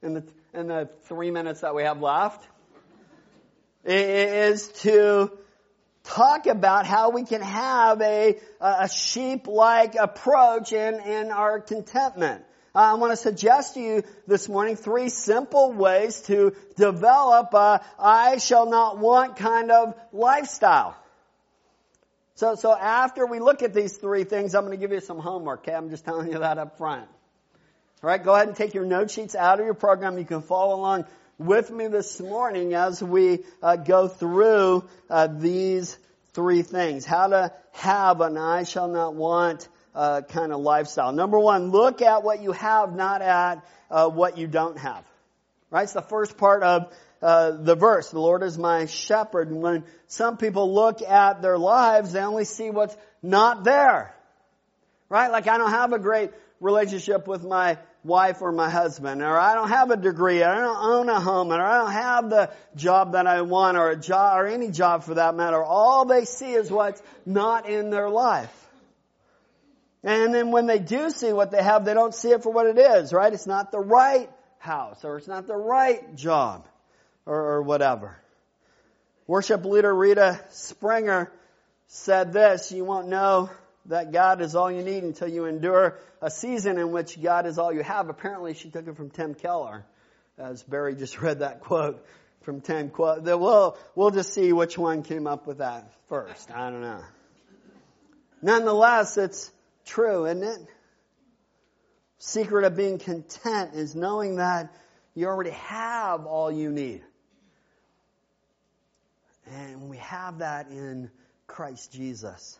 in 0.02 0.14
the, 0.14 0.24
in 0.52 0.66
the 0.66 0.90
three 1.04 1.30
minutes 1.30 1.60
that 1.60 1.74
we 1.74 1.84
have 1.84 2.02
left 2.02 2.46
is 3.84 4.68
to 4.82 5.30
talk 6.04 6.46
about 6.46 6.86
how 6.86 7.10
we 7.10 7.24
can 7.24 7.40
have 7.40 8.00
a, 8.00 8.38
a 8.60 8.88
sheep-like 8.88 9.94
approach 9.94 10.72
in, 10.72 11.00
in 11.00 11.30
our 11.30 11.60
contentment. 11.60 12.44
Uh, 12.74 12.78
I 12.78 12.94
want 12.94 13.12
to 13.12 13.16
suggest 13.16 13.74
to 13.74 13.80
you 13.80 14.02
this 14.26 14.48
morning 14.48 14.76
three 14.76 15.08
simple 15.08 15.72
ways 15.72 16.20
to 16.22 16.54
develop 16.76 17.52
a 17.54 17.84
I 17.98 18.38
shall 18.38 18.70
not 18.70 18.98
want 18.98 19.36
kind 19.36 19.70
of 19.72 19.94
lifestyle. 20.12 20.96
So, 22.36 22.54
so 22.54 22.74
after 22.74 23.26
we 23.26 23.40
look 23.40 23.62
at 23.62 23.74
these 23.74 23.96
three 23.96 24.24
things, 24.24 24.54
I'm 24.54 24.64
going 24.64 24.78
to 24.78 24.80
give 24.80 24.92
you 24.92 25.00
some 25.00 25.18
homework. 25.18 25.60
Okay, 25.60 25.74
I'm 25.74 25.90
just 25.90 26.04
telling 26.04 26.32
you 26.32 26.38
that 26.38 26.58
up 26.58 26.78
front. 26.78 27.08
All 28.02 28.08
right, 28.08 28.22
go 28.22 28.34
ahead 28.34 28.48
and 28.48 28.56
take 28.56 28.72
your 28.72 28.86
note 28.86 29.10
sheets 29.10 29.34
out 29.34 29.60
of 29.60 29.66
your 29.66 29.74
program. 29.74 30.16
You 30.16 30.24
can 30.24 30.40
follow 30.40 30.76
along 30.76 31.04
with 31.40 31.70
me 31.70 31.86
this 31.86 32.20
morning 32.20 32.74
as 32.74 33.02
we 33.02 33.40
uh, 33.62 33.76
go 33.76 34.08
through 34.08 34.84
uh, 35.08 35.26
these 35.26 35.96
three 36.34 36.60
things. 36.60 37.06
How 37.06 37.28
to 37.28 37.52
have 37.72 38.20
an 38.20 38.36
I 38.36 38.64
shall 38.64 38.88
not 38.88 39.14
want 39.14 39.66
uh, 39.94 40.20
kind 40.20 40.52
of 40.52 40.60
lifestyle. 40.60 41.12
Number 41.12 41.38
one, 41.38 41.70
look 41.70 42.02
at 42.02 42.22
what 42.22 42.42
you 42.42 42.52
have, 42.52 42.94
not 42.94 43.22
at 43.22 43.64
uh, 43.90 44.10
what 44.10 44.36
you 44.36 44.48
don't 44.48 44.78
have. 44.78 45.02
Right? 45.70 45.84
It's 45.84 45.94
the 45.94 46.02
first 46.02 46.36
part 46.36 46.62
of 46.62 46.92
uh, 47.22 47.52
the 47.52 47.74
verse. 47.74 48.10
The 48.10 48.20
Lord 48.20 48.42
is 48.42 48.58
my 48.58 48.84
shepherd. 48.84 49.48
And 49.48 49.62
when 49.62 49.84
some 50.08 50.36
people 50.36 50.74
look 50.74 51.00
at 51.00 51.40
their 51.40 51.56
lives, 51.56 52.12
they 52.12 52.20
only 52.20 52.44
see 52.44 52.70
what's 52.70 52.96
not 53.22 53.64
there. 53.64 54.14
Right? 55.08 55.30
Like 55.30 55.48
I 55.48 55.56
don't 55.56 55.70
have 55.70 55.94
a 55.94 55.98
great 55.98 56.32
relationship 56.60 57.26
with 57.26 57.42
my 57.44 57.78
wife 58.02 58.40
or 58.40 58.52
my 58.52 58.70
husband, 58.70 59.22
or 59.22 59.38
I 59.38 59.54
don't 59.54 59.68
have 59.68 59.90
a 59.90 59.96
degree, 59.96 60.42
or 60.42 60.48
I 60.48 60.60
don't 60.60 60.84
own 60.84 61.08
a 61.08 61.20
home, 61.20 61.52
or 61.52 61.60
I 61.60 61.78
don't 61.78 61.92
have 61.92 62.30
the 62.30 62.50
job 62.76 63.12
that 63.12 63.26
I 63.26 63.42
want, 63.42 63.76
or 63.76 63.90
a 63.90 63.96
job, 63.96 64.40
or 64.40 64.46
any 64.46 64.70
job 64.70 65.04
for 65.04 65.14
that 65.14 65.34
matter. 65.34 65.62
All 65.62 66.04
they 66.04 66.24
see 66.24 66.52
is 66.52 66.70
what's 66.70 67.02
not 67.26 67.68
in 67.68 67.90
their 67.90 68.08
life. 68.08 68.54
And 70.02 70.34
then 70.34 70.50
when 70.50 70.66
they 70.66 70.78
do 70.78 71.10
see 71.10 71.32
what 71.32 71.50
they 71.50 71.62
have, 71.62 71.84
they 71.84 71.92
don't 71.92 72.14
see 72.14 72.30
it 72.30 72.42
for 72.42 72.50
what 72.50 72.66
it 72.66 72.78
is, 72.78 73.12
right? 73.12 73.32
It's 73.32 73.46
not 73.46 73.70
the 73.70 73.80
right 73.80 74.30
house, 74.58 75.04
or 75.04 75.18
it's 75.18 75.28
not 75.28 75.46
the 75.46 75.56
right 75.56 76.16
job, 76.16 76.66
or, 77.26 77.56
or 77.56 77.62
whatever. 77.62 78.16
Worship 79.26 79.64
leader 79.64 79.94
Rita 79.94 80.40
Springer 80.48 81.30
said 81.88 82.32
this, 82.32 82.72
you 82.72 82.84
won't 82.84 83.08
know 83.08 83.50
that 83.86 84.12
God 84.12 84.40
is 84.40 84.54
all 84.54 84.70
you 84.70 84.82
need 84.82 85.02
until 85.02 85.28
you 85.28 85.46
endure 85.46 85.98
a 86.20 86.30
season 86.30 86.78
in 86.78 86.92
which 86.92 87.20
God 87.20 87.46
is 87.46 87.58
all 87.58 87.72
you 87.72 87.82
have. 87.82 88.08
Apparently, 88.08 88.54
she 88.54 88.70
took 88.70 88.86
it 88.86 88.96
from 88.96 89.10
Tim 89.10 89.34
Keller, 89.34 89.84
as 90.38 90.62
Barry 90.62 90.94
just 90.94 91.20
read 91.22 91.40
that 91.40 91.60
quote 91.60 92.04
from 92.42 92.60
Tim. 92.60 92.90
Quote. 92.90 93.22
We'll, 93.22 93.76
we'll 93.94 94.10
just 94.10 94.32
see 94.32 94.52
which 94.52 94.76
one 94.78 95.02
came 95.02 95.26
up 95.26 95.46
with 95.46 95.58
that 95.58 95.90
first. 96.08 96.50
I 96.50 96.70
don't 96.70 96.82
know. 96.82 97.02
Nonetheless, 98.42 99.18
it's 99.18 99.50
true, 99.84 100.26
isn't 100.26 100.42
it? 100.42 100.60
Secret 102.18 102.64
of 102.64 102.76
being 102.76 102.98
content 102.98 103.74
is 103.74 103.94
knowing 103.94 104.36
that 104.36 104.72
you 105.14 105.26
already 105.26 105.50
have 105.50 106.26
all 106.26 106.52
you 106.52 106.70
need. 106.70 107.02
And 109.46 109.88
we 109.88 109.96
have 109.96 110.38
that 110.38 110.68
in 110.68 111.10
Christ 111.46 111.92
Jesus. 111.92 112.59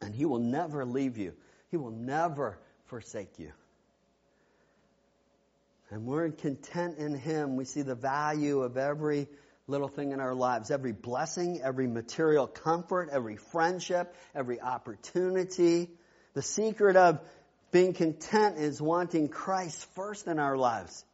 And 0.00 0.14
He 0.14 0.24
will 0.24 0.38
never 0.38 0.84
leave 0.84 1.18
you. 1.18 1.34
He 1.70 1.76
will 1.76 1.90
never 1.90 2.58
forsake 2.86 3.38
you. 3.38 3.52
And 5.90 6.06
we're 6.06 6.30
content 6.30 6.98
in 6.98 7.14
Him. 7.14 7.56
We 7.56 7.64
see 7.64 7.82
the 7.82 7.94
value 7.94 8.62
of 8.62 8.76
every 8.76 9.28
little 9.66 9.88
thing 9.88 10.12
in 10.12 10.20
our 10.20 10.34
lives, 10.34 10.70
every 10.70 10.92
blessing, 10.92 11.60
every 11.62 11.86
material 11.86 12.46
comfort, 12.46 13.10
every 13.12 13.36
friendship, 13.36 14.14
every 14.34 14.60
opportunity. 14.60 15.90
The 16.34 16.42
secret 16.42 16.96
of 16.96 17.20
being 17.70 17.92
content 17.92 18.58
is 18.58 18.80
wanting 18.80 19.28
Christ 19.28 19.86
first 19.94 20.26
in 20.26 20.38
our 20.38 20.56
lives, 20.56 21.04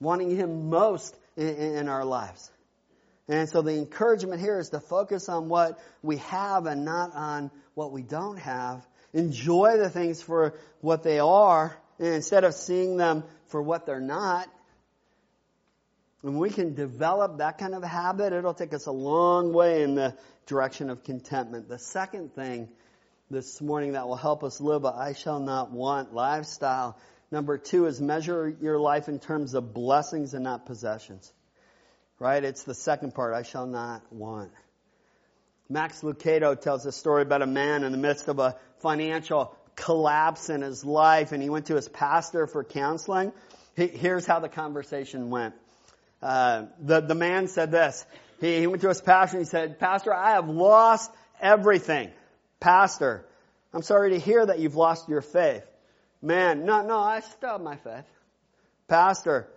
wanting 0.00 0.34
Him 0.36 0.70
most 0.70 1.16
in, 1.36 1.48
in 1.48 1.88
our 1.88 2.04
lives. 2.04 2.50
And 3.28 3.48
so 3.48 3.60
the 3.60 3.76
encouragement 3.76 4.40
here 4.40 4.58
is 4.58 4.70
to 4.70 4.80
focus 4.80 5.28
on 5.28 5.48
what 5.48 5.78
we 6.02 6.16
have 6.16 6.66
and 6.66 6.84
not 6.84 7.14
on 7.14 7.50
what 7.74 7.92
we 7.92 8.02
don't 8.02 8.38
have. 8.38 8.86
Enjoy 9.12 9.76
the 9.76 9.90
things 9.90 10.22
for 10.22 10.54
what 10.80 11.02
they 11.02 11.18
are 11.18 11.76
instead 11.98 12.44
of 12.44 12.54
seeing 12.54 12.96
them 12.96 13.24
for 13.48 13.60
what 13.60 13.84
they're 13.84 14.00
not. 14.00 14.48
And 16.22 16.38
we 16.38 16.50
can 16.50 16.74
develop 16.74 17.38
that 17.38 17.58
kind 17.58 17.74
of 17.74 17.82
habit, 17.82 18.32
it'll 18.32 18.54
take 18.54 18.74
us 18.74 18.86
a 18.86 18.92
long 18.92 19.52
way 19.52 19.82
in 19.82 19.94
the 19.94 20.16
direction 20.46 20.90
of 20.90 21.04
contentment. 21.04 21.68
The 21.68 21.78
second 21.78 22.34
thing 22.34 22.68
this 23.30 23.60
morning 23.60 23.92
that 23.92 24.08
will 24.08 24.16
help 24.16 24.42
us 24.42 24.60
live 24.60 24.84
a 24.84 24.88
I 24.88 25.12
shall 25.12 25.38
not 25.38 25.70
want 25.70 26.14
lifestyle. 26.14 26.98
Number 27.30 27.58
two 27.58 27.86
is 27.86 28.00
measure 28.00 28.48
your 28.60 28.80
life 28.80 29.08
in 29.08 29.18
terms 29.20 29.54
of 29.54 29.74
blessings 29.74 30.34
and 30.34 30.42
not 30.42 30.66
possessions. 30.66 31.30
Right? 32.18 32.42
It's 32.42 32.64
the 32.64 32.74
second 32.74 33.14
part. 33.14 33.34
I 33.34 33.42
shall 33.42 33.66
not 33.66 34.02
want. 34.12 34.50
Max 35.68 36.00
Lucado 36.00 36.58
tells 36.58 36.86
a 36.86 36.92
story 36.92 37.22
about 37.22 37.42
a 37.42 37.46
man 37.46 37.84
in 37.84 37.92
the 37.92 37.98
midst 37.98 38.28
of 38.28 38.38
a 38.38 38.56
financial 38.78 39.54
collapse 39.76 40.50
in 40.50 40.62
his 40.62 40.84
life 40.84 41.32
and 41.32 41.42
he 41.42 41.50
went 41.50 41.66
to 41.66 41.76
his 41.76 41.88
pastor 41.88 42.46
for 42.46 42.64
counseling. 42.64 43.32
Here's 43.76 44.26
how 44.26 44.40
the 44.40 44.48
conversation 44.48 45.30
went. 45.30 45.54
Uh, 46.20 46.64
the, 46.80 47.00
the 47.00 47.14
man 47.14 47.46
said 47.46 47.70
this. 47.70 48.04
He, 48.40 48.58
he 48.58 48.66
went 48.66 48.82
to 48.82 48.88
his 48.88 49.00
pastor 49.00 49.36
and 49.36 49.46
he 49.46 49.50
said, 49.50 49.78
Pastor, 49.78 50.12
I 50.12 50.32
have 50.32 50.48
lost 50.48 51.10
everything. 51.40 52.10
Pastor, 52.60 53.24
I'm 53.72 53.82
sorry 53.82 54.10
to 54.10 54.18
hear 54.18 54.44
that 54.44 54.58
you've 54.58 54.74
lost 54.74 55.08
your 55.08 55.20
faith. 55.20 55.64
Man, 56.20 56.64
no, 56.64 56.82
no, 56.82 56.98
I 56.98 57.20
still 57.20 57.50
have 57.50 57.60
my 57.60 57.76
faith. 57.76 58.04
Pastor, 58.88 59.48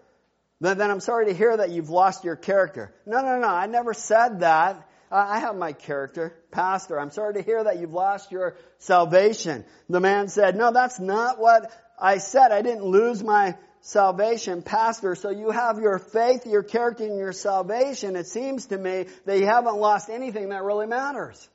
then, 0.61 0.77
then 0.77 0.91
I'm 0.91 0.99
sorry 0.99 1.25
to 1.25 1.33
hear 1.33 1.57
that 1.57 1.71
you've 1.71 1.89
lost 1.89 2.23
your 2.23 2.35
character. 2.35 2.93
No, 3.05 3.21
no, 3.21 3.39
no, 3.39 3.47
I 3.47 3.65
never 3.65 3.93
said 3.93 4.41
that. 4.41 4.87
I 5.11 5.39
have 5.39 5.57
my 5.57 5.73
character. 5.73 6.33
Pastor, 6.51 6.97
I'm 6.97 7.11
sorry 7.11 7.33
to 7.33 7.41
hear 7.41 7.61
that 7.61 7.79
you've 7.79 7.91
lost 7.91 8.31
your 8.31 8.55
salvation. 8.77 9.65
The 9.89 9.99
man 9.99 10.29
said, 10.29 10.55
no, 10.55 10.71
that's 10.71 11.01
not 11.01 11.37
what 11.37 11.69
I 11.99 12.19
said. 12.19 12.51
I 12.51 12.61
didn't 12.61 12.85
lose 12.85 13.21
my 13.21 13.57
salvation. 13.81 14.61
Pastor, 14.61 15.15
so 15.15 15.29
you 15.29 15.49
have 15.49 15.79
your 15.79 15.99
faith, 15.99 16.45
your 16.45 16.63
character, 16.63 17.03
and 17.03 17.17
your 17.17 17.33
salvation. 17.33 18.15
It 18.15 18.27
seems 18.27 18.67
to 18.67 18.77
me 18.77 19.07
that 19.25 19.37
you 19.37 19.45
haven't 19.47 19.75
lost 19.75 20.09
anything 20.09 20.49
that 20.49 20.63
really 20.63 20.87
matters. 20.87 21.49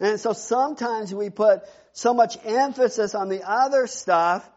And 0.00 0.18
so 0.18 0.32
sometimes 0.32 1.12
we 1.12 1.28
put 1.28 1.62
so 1.92 2.14
much 2.14 2.38
emphasis 2.44 3.14
on 3.14 3.28
the 3.28 3.42
other 3.42 3.86
stuff 3.86 4.48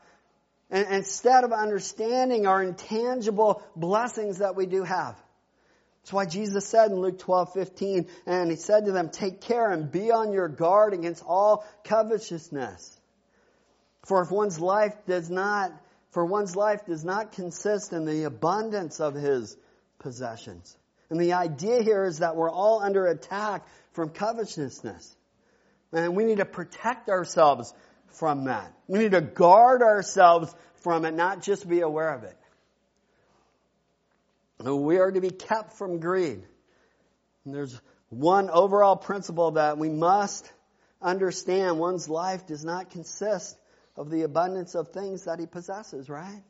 and 0.71 0.87
instead 0.89 1.43
of 1.43 1.51
understanding 1.51 2.47
our 2.47 2.63
intangible 2.63 3.61
blessings 3.75 4.37
that 4.37 4.55
we 4.55 4.65
do 4.65 4.83
have. 4.83 5.21
That's 6.01 6.13
why 6.13 6.25
Jesus 6.25 6.65
said 6.65 6.89
in 6.89 6.99
Luke 6.99 7.19
12, 7.19 7.53
15, 7.53 8.07
and 8.25 8.49
he 8.49 8.55
said 8.55 8.85
to 8.85 8.91
them, 8.91 9.09
take 9.09 9.41
care 9.41 9.69
and 9.69 9.91
be 9.91 10.11
on 10.11 10.31
your 10.31 10.47
guard 10.47 10.93
against 10.93 11.23
all 11.27 11.63
covetousness. 11.83 12.99
For 14.05 14.23
if 14.23 14.31
one's 14.31 14.59
life 14.59 14.95
does 15.05 15.29
not, 15.29 15.71
for 16.09 16.25
one's 16.25 16.55
life 16.55 16.85
does 16.87 17.05
not 17.05 17.33
consist 17.33 17.93
in 17.93 18.05
the 18.05 18.23
abundance 18.23 18.99
of 18.99 19.13
his 19.13 19.55
possessions. 19.99 20.75
And 21.11 21.19
the 21.19 21.33
idea 21.33 21.83
here 21.83 22.05
is 22.05 22.19
that 22.19 22.35
we're 22.35 22.49
all 22.49 22.81
under 22.81 23.05
attack 23.05 23.67
from 23.91 24.09
covetousness. 24.09 25.15
And 25.91 26.15
we 26.15 26.23
need 26.23 26.37
to 26.37 26.45
protect 26.45 27.09
ourselves 27.09 27.73
from 28.13 28.45
that. 28.45 28.73
We 28.87 28.99
need 28.99 29.11
to 29.11 29.21
guard 29.21 29.81
ourselves 29.81 30.53
from 30.77 31.05
it, 31.05 31.13
not 31.13 31.41
just 31.41 31.67
be 31.67 31.81
aware 31.81 32.13
of 32.13 32.23
it. 32.23 32.37
We 34.63 34.97
are 34.99 35.11
to 35.11 35.21
be 35.21 35.31
kept 35.31 35.73
from 35.73 35.99
greed. 35.99 36.43
And 37.45 37.53
there's 37.53 37.79
one 38.09 38.49
overall 38.49 38.95
principle 38.95 39.51
that 39.51 39.77
we 39.77 39.89
must 39.89 40.51
understand. 41.01 41.79
One's 41.79 42.07
life 42.07 42.45
does 42.45 42.63
not 42.63 42.91
consist 42.91 43.57
of 43.95 44.09
the 44.09 44.23
abundance 44.23 44.75
of 44.75 44.89
things 44.89 45.25
that 45.25 45.39
he 45.39 45.45
possesses, 45.45 46.09
right? 46.09 46.43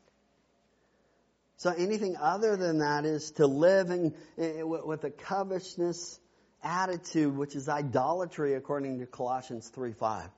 So 1.56 1.70
anything 1.70 2.16
other 2.16 2.56
than 2.56 2.78
that 2.78 3.04
is 3.04 3.30
to 3.32 3.46
live 3.46 3.90
in, 3.90 4.14
in, 4.36 4.68
with 4.68 5.04
a 5.04 5.10
covetousness 5.10 6.18
attitude, 6.62 7.36
which 7.36 7.54
is 7.54 7.68
idolatry 7.68 8.54
according 8.54 8.98
to 9.00 9.06
Colossians 9.06 9.68
3 9.68 9.92
5. 9.92 10.28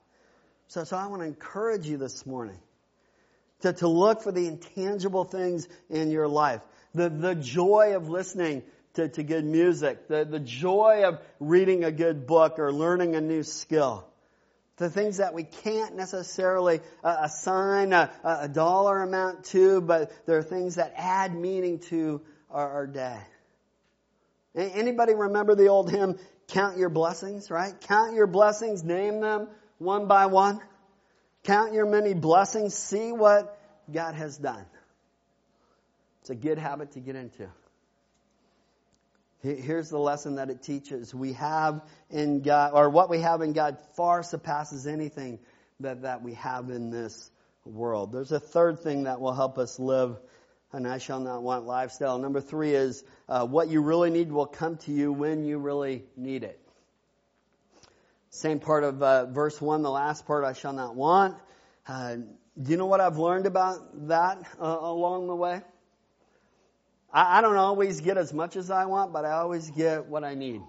So, 0.67 0.83
so 0.83 0.97
I 0.97 1.07
want 1.07 1.21
to 1.21 1.27
encourage 1.27 1.87
you 1.87 1.97
this 1.97 2.25
morning 2.25 2.59
to, 3.61 3.73
to 3.73 3.87
look 3.87 4.23
for 4.23 4.31
the 4.31 4.47
intangible 4.47 5.23
things 5.23 5.67
in 5.89 6.11
your 6.11 6.27
life. 6.27 6.61
The, 6.93 7.09
the 7.09 7.35
joy 7.35 7.93
of 7.95 8.09
listening 8.09 8.63
to, 8.95 9.07
to 9.09 9.23
good 9.23 9.45
music, 9.45 10.07
the, 10.07 10.25
the 10.25 10.39
joy 10.39 11.03
of 11.05 11.19
reading 11.39 11.83
a 11.83 11.91
good 11.91 12.25
book 12.25 12.57
or 12.59 12.71
learning 12.71 13.15
a 13.15 13.21
new 13.21 13.43
skill. 13.43 14.07
The 14.77 14.89
things 14.89 15.17
that 15.17 15.33
we 15.33 15.43
can't 15.43 15.95
necessarily 15.95 16.81
uh, 17.03 17.17
assign 17.21 17.93
a, 17.93 18.11
a, 18.23 18.49
dollar 18.49 19.03
amount 19.03 19.45
to, 19.45 19.79
but 19.79 20.11
there 20.25 20.37
are 20.37 20.43
things 20.43 20.75
that 20.75 20.93
add 20.97 21.33
meaning 21.33 21.79
to 21.89 22.21
our, 22.49 22.69
our 22.71 22.87
day. 22.87 23.17
Anybody 24.53 25.13
remember 25.13 25.55
the 25.55 25.67
old 25.67 25.91
hymn, 25.91 26.17
Count 26.47 26.77
Your 26.77 26.89
Blessings, 26.89 27.49
right? 27.49 27.73
Count 27.81 28.15
your 28.15 28.27
blessings, 28.27 28.83
name 28.83 29.19
them 29.19 29.47
one 29.77 30.07
by 30.07 30.25
one. 30.27 30.61
Count 31.43 31.73
your 31.73 31.85
many 31.85 32.13
blessings, 32.13 32.73
see 32.73 33.11
what 33.11 33.59
God 33.91 34.15
has 34.15 34.37
done. 34.37 34.65
It's 36.21 36.31
a 36.31 36.35
good 36.35 36.57
habit 36.57 36.93
to 36.93 36.99
get 36.99 37.15
into. 37.15 37.47
Here's 39.41 39.89
the 39.89 39.99
lesson 39.99 40.35
that 40.35 40.49
it 40.49 40.63
teaches. 40.63 41.13
We 41.13 41.33
have 41.33 41.83
in 42.09 42.41
God, 42.41 42.71
or 42.73 42.89
what 42.89 43.11
we 43.11 43.19
have 43.19 43.41
in 43.41 43.53
God 43.53 43.77
far 43.95 44.23
surpasses 44.23 44.87
anything 44.87 45.37
that, 45.81 46.01
that 46.01 46.23
we 46.23 46.33
have 46.33 46.71
in 46.71 46.89
this 46.89 47.29
world. 47.63 48.11
There's 48.11 48.31
a 48.31 48.39
third 48.39 48.79
thing 48.79 49.03
that 49.03 49.21
will 49.21 49.33
help 49.33 49.59
us 49.59 49.77
live 49.77 50.17
an 50.75 50.85
I 50.85 50.97
shall 50.97 51.19
not 51.19 51.41
want 51.41 51.65
lifestyle. 51.65 52.17
Number 52.17 52.41
three 52.41 52.73
is 52.73 53.03
uh, 53.29 53.45
what 53.45 53.69
you 53.69 53.81
really 53.81 54.09
need 54.09 54.31
will 54.31 54.45
come 54.45 54.77
to 54.77 54.91
you 54.91 55.13
when 55.13 55.45
you 55.45 55.57
really 55.57 56.03
need 56.17 56.43
it. 56.43 56.59
Same 58.35 58.59
part 58.59 58.83
of 58.83 59.01
uh, 59.01 59.27
verse 59.27 59.61
one, 59.61 59.81
the 59.81 59.89
last 59.89 60.25
part, 60.25 60.43
I 60.43 60.51
shall 60.51 60.73
not 60.73 60.93
want. 60.93 61.37
Uh, 61.87 62.17
do 62.61 62.71
you 62.71 62.75
know 62.75 62.85
what 62.85 62.99
I've 62.99 63.17
learned 63.17 63.45
about 63.45 64.07
that 64.09 64.43
uh, 64.61 64.77
along 64.81 65.27
the 65.27 65.35
way? 65.35 65.61
I, 67.13 67.37
I 67.37 67.41
don't 67.41 67.55
always 67.55 68.01
get 68.01 68.17
as 68.17 68.33
much 68.33 68.57
as 68.57 68.69
I 68.69 68.87
want, 68.87 69.13
but 69.13 69.23
I 69.23 69.31
always 69.31 69.69
get 69.69 70.07
what 70.07 70.25
I 70.25 70.35
need. 70.35 70.61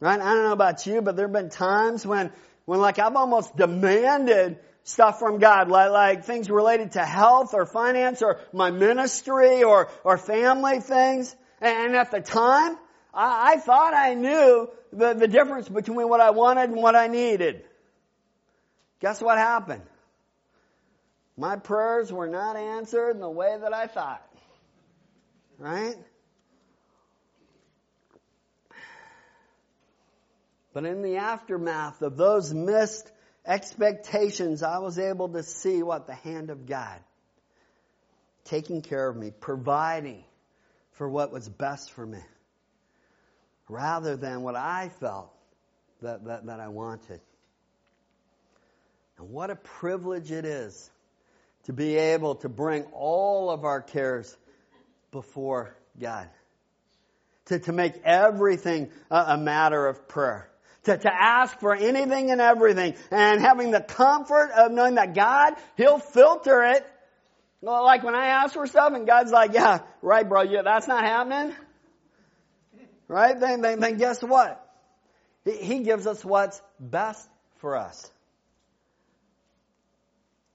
Right? 0.00 0.18
I 0.18 0.34
don't 0.34 0.44
know 0.44 0.52
about 0.52 0.86
you, 0.86 1.02
but 1.02 1.14
there 1.14 1.26
have 1.26 1.34
been 1.34 1.50
times 1.50 2.06
when, 2.06 2.32
when 2.64 2.80
like 2.80 2.98
I've 2.98 3.14
almost 3.14 3.54
demanded 3.54 4.58
stuff 4.82 5.18
from 5.18 5.40
God, 5.40 5.68
like, 5.68 5.90
like 5.90 6.24
things 6.24 6.48
related 6.48 6.92
to 6.92 7.04
health 7.04 7.52
or 7.52 7.66
finance 7.66 8.22
or 8.22 8.40
my 8.54 8.70
ministry 8.70 9.62
or, 9.62 9.90
or 10.04 10.16
family 10.16 10.80
things. 10.80 11.36
And 11.60 11.94
at 11.96 12.10
the 12.10 12.22
time, 12.22 12.78
I, 13.16 13.54
I 13.54 13.56
thought 13.56 13.94
I 13.94 14.14
knew 14.14 14.68
the, 14.92 15.14
the 15.14 15.26
difference 15.26 15.68
between 15.68 16.08
what 16.08 16.20
I 16.20 16.30
wanted 16.30 16.70
and 16.70 16.76
what 16.76 16.94
I 16.94 17.08
needed. 17.08 17.64
Guess 19.00 19.20
what 19.20 19.38
happened? 19.38 19.82
My 21.36 21.56
prayers 21.56 22.12
were 22.12 22.28
not 22.28 22.56
answered 22.56 23.10
in 23.10 23.20
the 23.20 23.28
way 23.28 23.56
that 23.60 23.74
I 23.74 23.86
thought. 23.86 24.22
Right? 25.58 25.96
But 30.72 30.84
in 30.84 31.00
the 31.00 31.16
aftermath 31.16 32.02
of 32.02 32.18
those 32.18 32.52
missed 32.52 33.10
expectations, 33.46 34.62
I 34.62 34.78
was 34.78 34.98
able 34.98 35.30
to 35.30 35.42
see 35.42 35.82
what 35.82 36.06
the 36.06 36.14
hand 36.14 36.50
of 36.50 36.66
God 36.66 37.00
taking 38.44 38.82
care 38.82 39.08
of 39.08 39.16
me, 39.16 39.32
providing 39.40 40.22
for 40.92 41.08
what 41.08 41.32
was 41.32 41.48
best 41.48 41.92
for 41.92 42.06
me, 42.06 42.20
rather 43.68 44.16
than 44.16 44.42
what 44.42 44.56
I 44.56 44.90
felt 45.00 45.32
that, 46.02 46.24
that, 46.24 46.46
that 46.46 46.60
I 46.60 46.68
wanted. 46.68 47.20
And 49.18 49.30
what 49.30 49.50
a 49.50 49.56
privilege 49.56 50.30
it 50.30 50.44
is 50.44 50.90
to 51.64 51.72
be 51.72 51.96
able 51.96 52.36
to 52.36 52.48
bring 52.48 52.84
all 52.92 53.50
of 53.50 53.64
our 53.64 53.80
cares 53.80 54.36
before 55.10 55.76
God. 55.98 56.28
To, 57.46 57.58
to 57.60 57.72
make 57.72 57.94
everything 58.04 58.90
a, 59.10 59.16
a 59.28 59.38
matter 59.38 59.86
of 59.86 60.08
prayer 60.08 60.50
to, 60.86 60.96
to 60.96 61.12
ask 61.12 61.58
for 61.58 61.74
anything 61.74 62.30
and 62.30 62.40
everything 62.40 62.94
and 63.10 63.40
having 63.40 63.72
the 63.72 63.80
comfort 63.80 64.50
of 64.56 64.72
knowing 64.72 64.94
that 64.94 65.14
God, 65.14 65.54
He'll 65.76 65.98
filter 65.98 66.62
it. 66.62 66.86
Well, 67.60 67.84
like 67.84 68.04
when 68.04 68.14
I 68.14 68.26
ask 68.26 68.54
for 68.54 68.66
stuff 68.66 68.92
and 68.94 69.06
God's 69.06 69.32
like, 69.32 69.52
yeah, 69.52 69.80
right 70.00 70.28
bro, 70.28 70.42
yeah, 70.42 70.62
that's 70.62 70.86
not 70.86 71.04
happening. 71.04 71.54
Right? 73.08 73.38
Then, 73.38 73.60
then, 73.60 73.80
then 73.80 73.98
guess 73.98 74.22
what? 74.22 74.62
He, 75.44 75.52
he 75.52 75.78
gives 75.80 76.06
us 76.06 76.24
what's 76.24 76.60
best 76.80 77.28
for 77.58 77.76
us. 77.76 78.10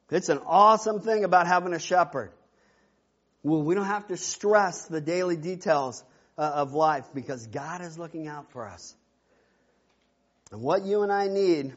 It's 0.09 0.27
an 0.27 0.41
awesome 0.45 0.99
thing 0.99 1.23
about 1.23 1.47
having 1.47 1.73
a 1.73 1.79
shepherd. 1.79 2.31
Well, 3.43 3.63
we 3.63 3.75
don't 3.75 3.85
have 3.85 4.07
to 4.07 4.17
stress 4.17 4.85
the 4.85 4.99
daily 4.99 5.37
details 5.37 6.03
uh, 6.37 6.41
of 6.41 6.73
life 6.73 7.05
because 7.13 7.47
God 7.47 7.81
is 7.81 7.97
looking 7.97 8.27
out 8.27 8.51
for 8.51 8.67
us. 8.67 8.93
And 10.51 10.61
what 10.61 10.83
you 10.83 11.03
and 11.03 11.11
I 11.11 11.27
need 11.27 11.73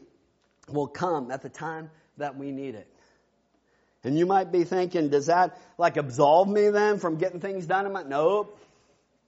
will 0.67 0.87
come 0.87 1.31
at 1.31 1.41
the 1.41 1.49
time 1.49 1.89
that 2.17 2.37
we 2.37 2.51
need 2.51 2.75
it. 2.75 2.87
And 4.03 4.19
you 4.19 4.25
might 4.25 4.51
be 4.51 4.65
thinking, 4.65 5.09
does 5.09 5.27
that 5.27 5.57
like 5.77 5.97
absolve 5.97 6.47
me 6.47 6.69
then 6.69 6.99
from 6.99 7.17
getting 7.17 7.39
things 7.39 7.65
done 7.65 7.87
in 7.87 7.93
my, 7.93 8.03
nope. 8.03 8.59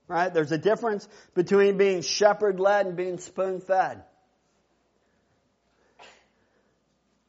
Right? 0.08 0.32
There's 0.32 0.52
a 0.52 0.58
difference 0.58 1.06
between 1.34 1.76
being 1.76 2.00
shepherd 2.00 2.58
led 2.58 2.86
and 2.86 2.96
being 2.96 3.18
spoon 3.18 3.60
fed. 3.60 4.02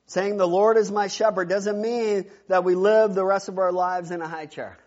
Saying 0.07 0.37
the 0.37 0.47
Lord 0.47 0.77
is 0.77 0.91
my 0.91 1.07
shepherd 1.07 1.49
doesn't 1.49 1.79
mean 1.79 2.25
that 2.47 2.63
we 2.63 2.73
live 2.73 3.13
the 3.13 3.25
rest 3.25 3.47
of 3.47 3.59
our 3.59 3.71
lives 3.71 4.09
in 4.09 4.21
a 4.21 4.27
high 4.27 4.47
chair. 4.47 4.79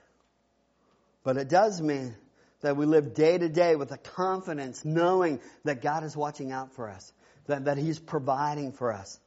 But 1.22 1.36
it 1.36 1.48
does 1.48 1.80
mean 1.80 2.16
that 2.62 2.76
we 2.76 2.86
live 2.86 3.14
day 3.14 3.38
to 3.38 3.48
day 3.48 3.76
with 3.76 3.92
a 3.92 3.98
confidence 3.98 4.84
knowing 4.84 5.38
that 5.64 5.82
God 5.82 6.02
is 6.02 6.16
watching 6.16 6.50
out 6.50 6.72
for 6.72 6.88
us 6.88 7.12
that, 7.46 7.66
that 7.66 7.78
He's 7.78 7.98
providing 7.98 8.72
for 8.72 8.92
us 8.92 9.20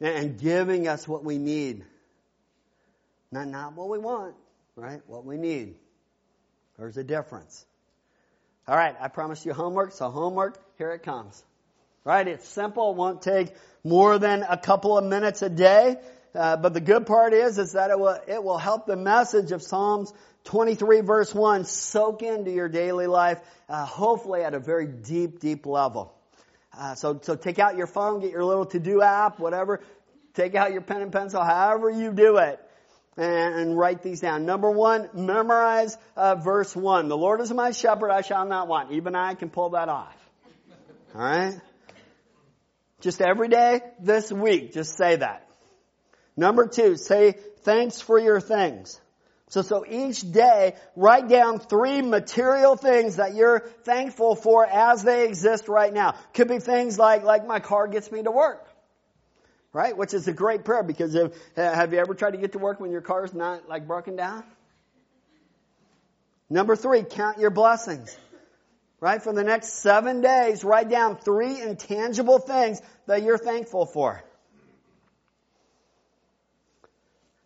and 0.00 0.38
giving 0.38 0.88
us 0.88 1.06
what 1.06 1.24
we 1.24 1.38
need. 1.38 1.84
Not, 3.30 3.48
not 3.48 3.74
what 3.74 3.88
we 3.88 3.98
want, 3.98 4.34
right? 4.74 5.00
What 5.06 5.24
we 5.24 5.36
need. 5.36 5.76
There's 6.80 6.96
a 6.96 7.04
difference. 7.04 7.66
All 8.66 8.74
right, 8.74 8.96
I 8.98 9.08
promised 9.08 9.44
you 9.44 9.52
homework, 9.52 9.92
so 9.92 10.08
homework, 10.08 10.56
here 10.78 10.92
it 10.92 11.02
comes. 11.02 11.44
Right? 12.04 12.26
It's 12.26 12.48
simple. 12.48 12.94
Won't 12.94 13.20
take 13.20 13.52
more 13.84 14.18
than 14.18 14.42
a 14.48 14.56
couple 14.56 14.96
of 14.96 15.04
minutes 15.04 15.42
a 15.42 15.50
day. 15.50 15.98
Uh, 16.34 16.56
but 16.56 16.72
the 16.72 16.80
good 16.80 17.04
part 17.04 17.34
is, 17.34 17.58
is 17.58 17.72
that 17.72 17.90
it 17.90 17.98
will, 17.98 18.18
it 18.26 18.42
will 18.42 18.56
help 18.56 18.86
the 18.86 18.96
message 18.96 19.52
of 19.52 19.62
Psalms 19.62 20.10
23 20.44 21.02
verse 21.02 21.34
1 21.34 21.66
soak 21.66 22.22
into 22.22 22.50
your 22.50 22.70
daily 22.70 23.06
life, 23.06 23.40
uh, 23.68 23.84
hopefully 23.84 24.42
at 24.42 24.54
a 24.54 24.58
very 24.58 24.86
deep, 24.86 25.38
deep 25.38 25.66
level. 25.66 26.14
Uh, 26.72 26.94
so, 26.94 27.20
so 27.22 27.36
take 27.36 27.58
out 27.58 27.76
your 27.76 27.88
phone, 27.88 28.20
get 28.20 28.30
your 28.30 28.44
little 28.44 28.64
to-do 28.64 29.02
app, 29.02 29.38
whatever. 29.38 29.80
Take 30.32 30.54
out 30.54 30.72
your 30.72 30.80
pen 30.80 31.02
and 31.02 31.12
pencil, 31.12 31.44
however 31.44 31.90
you 31.90 32.10
do 32.12 32.38
it, 32.38 32.58
and 33.16 33.76
write 33.76 34.02
these 34.02 34.20
down. 34.20 34.46
Number 34.46 34.70
one, 34.70 35.08
memorize 35.14 35.96
uh, 36.16 36.36
verse 36.36 36.74
one. 36.74 37.08
The 37.08 37.16
Lord 37.16 37.40
is 37.40 37.52
my 37.52 37.72
shepherd; 37.72 38.10
I 38.10 38.22
shall 38.22 38.46
not 38.46 38.68
want. 38.68 38.92
Even 38.92 39.14
I 39.14 39.34
can 39.34 39.50
pull 39.50 39.70
that 39.70 39.88
off. 39.88 40.16
All 41.14 41.20
right. 41.20 41.60
Just 43.00 43.20
every 43.20 43.48
day 43.48 43.80
this 43.98 44.30
week, 44.30 44.74
just 44.74 44.96
say 44.96 45.16
that. 45.16 45.46
Number 46.36 46.66
two, 46.66 46.96
say 46.96 47.32
thanks 47.62 48.00
for 48.00 48.18
your 48.18 48.40
things. 48.40 49.00
So, 49.48 49.62
so 49.62 49.84
each 49.84 50.20
day, 50.30 50.76
write 50.94 51.28
down 51.28 51.58
three 51.58 52.02
material 52.02 52.76
things 52.76 53.16
that 53.16 53.34
you're 53.34 53.60
thankful 53.82 54.36
for 54.36 54.64
as 54.64 55.02
they 55.02 55.26
exist 55.26 55.66
right 55.66 55.92
now. 55.92 56.14
Could 56.34 56.46
be 56.46 56.60
things 56.60 56.98
like, 57.00 57.24
like 57.24 57.46
my 57.46 57.58
car 57.58 57.88
gets 57.88 58.12
me 58.12 58.22
to 58.22 58.30
work. 58.30 58.64
Right? 59.72 59.96
Which 59.96 60.14
is 60.14 60.26
a 60.26 60.32
great 60.32 60.64
prayer 60.64 60.82
because 60.82 61.14
if, 61.14 61.32
uh, 61.56 61.72
have 61.72 61.92
you 61.92 62.00
ever 62.00 62.14
tried 62.14 62.32
to 62.32 62.38
get 62.38 62.52
to 62.52 62.58
work 62.58 62.80
when 62.80 62.90
your 62.90 63.02
car's 63.02 63.32
not 63.32 63.68
like 63.68 63.86
broken 63.86 64.16
down? 64.16 64.42
Number 66.48 66.74
three, 66.74 67.04
count 67.04 67.38
your 67.38 67.50
blessings. 67.50 68.16
Right? 68.98 69.22
For 69.22 69.32
the 69.32 69.44
next 69.44 69.74
seven 69.74 70.20
days, 70.20 70.64
write 70.64 70.90
down 70.90 71.16
three 71.16 71.60
intangible 71.60 72.38
things 72.38 72.82
that 73.06 73.22
you're 73.22 73.38
thankful 73.38 73.86
for. 73.86 74.22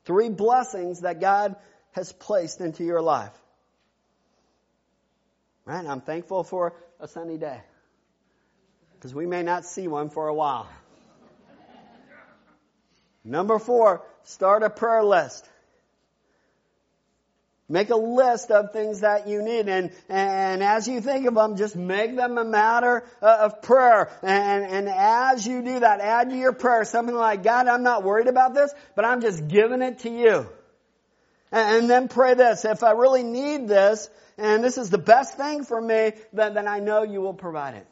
Three 0.05 0.31
blessings 0.31 1.01
that 1.01 1.21
God 1.21 1.57
has 1.93 2.13
placed 2.13 2.61
into 2.61 2.85
your 2.85 3.03
life. 3.03 3.33
Right? 5.65 5.85
I'm 5.87 6.01
thankful 6.01 6.43
for 6.43 6.75
a 6.99 7.07
sunny 7.07 7.39
day. 7.39 7.61
Because 8.95 9.15
we 9.15 9.27
may 9.27 9.43
not 9.43 9.65
see 9.65 9.87
one 9.87 10.11
for 10.11 10.29
a 10.29 10.35
while. 10.35 10.69
Number 13.25 13.59
four, 13.59 14.03
start 14.25 14.63
a 14.63 14.71
prayer 14.71 15.03
list. 15.03 15.49
Make 17.67 17.89
a 17.89 17.97
list 17.97 18.51
of 18.51 18.73
things 18.73 19.01
that 19.01 19.27
you 19.27 19.43
need 19.43 19.69
and, 19.69 19.91
and 20.11 20.63
as 20.63 20.87
you 20.87 21.01
think 21.01 21.27
of 21.27 21.35
them, 21.35 21.57
just 21.57 21.75
make 21.75 22.15
them 22.15 22.37
a 22.37 22.45
matter 22.45 23.05
uh, 23.23 23.39
of 23.41 23.63
prayer. 23.63 24.11
And, 24.23 24.67
and 24.67 24.89
as 24.89 25.47
you 25.47 25.63
do 25.63 25.81
that, 25.81 26.01
add 26.01 26.29
to 26.29 26.37
your 26.37 26.53
prayer 26.53 26.85
something 26.85 27.15
like, 27.15 27.43
God, 27.43 27.67
I'm 27.67 27.83
not 27.83 28.03
worried 28.03 28.27
about 28.27 28.53
this, 28.53 28.71
but 28.95 29.07
I'm 29.07 29.23
just 29.23 29.49
giving 29.49 29.81
it 29.81 30.01
to 30.01 30.11
you. 30.11 30.47
And, 31.51 31.79
and 31.79 31.91
then 31.91 32.09
pray 32.09 32.35
this, 32.35 32.67
if 32.67 32.83
I 32.83 32.91
really 32.91 33.23
need 33.23 33.67
this, 33.67 34.11
and 34.37 34.63
this 34.63 34.77
is 34.77 34.91
the 34.91 34.99
best 34.99 35.39
thing 35.39 35.65
for 35.65 35.81
me, 35.81 36.13
then, 36.35 36.53
then 36.53 36.69
I 36.69 36.81
know 36.81 37.03
you 37.03 37.23
will 37.23 37.35
provide 37.35 37.77
it. 37.77 37.87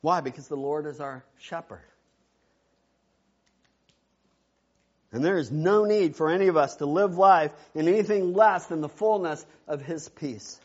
Why? 0.00 0.22
Because 0.22 0.48
the 0.48 0.56
Lord 0.56 0.86
is 0.86 0.98
our 0.98 1.24
shepherd. 1.40 1.82
And 5.10 5.24
there 5.24 5.38
is 5.38 5.50
no 5.50 5.84
need 5.84 6.16
for 6.16 6.30
any 6.30 6.48
of 6.48 6.56
us 6.56 6.76
to 6.76 6.86
live 6.86 7.16
life 7.16 7.52
in 7.74 7.88
anything 7.88 8.34
less 8.34 8.66
than 8.66 8.80
the 8.80 8.88
fullness 8.88 9.44
of 9.66 9.80
His 9.80 10.08
peace. 10.08 10.60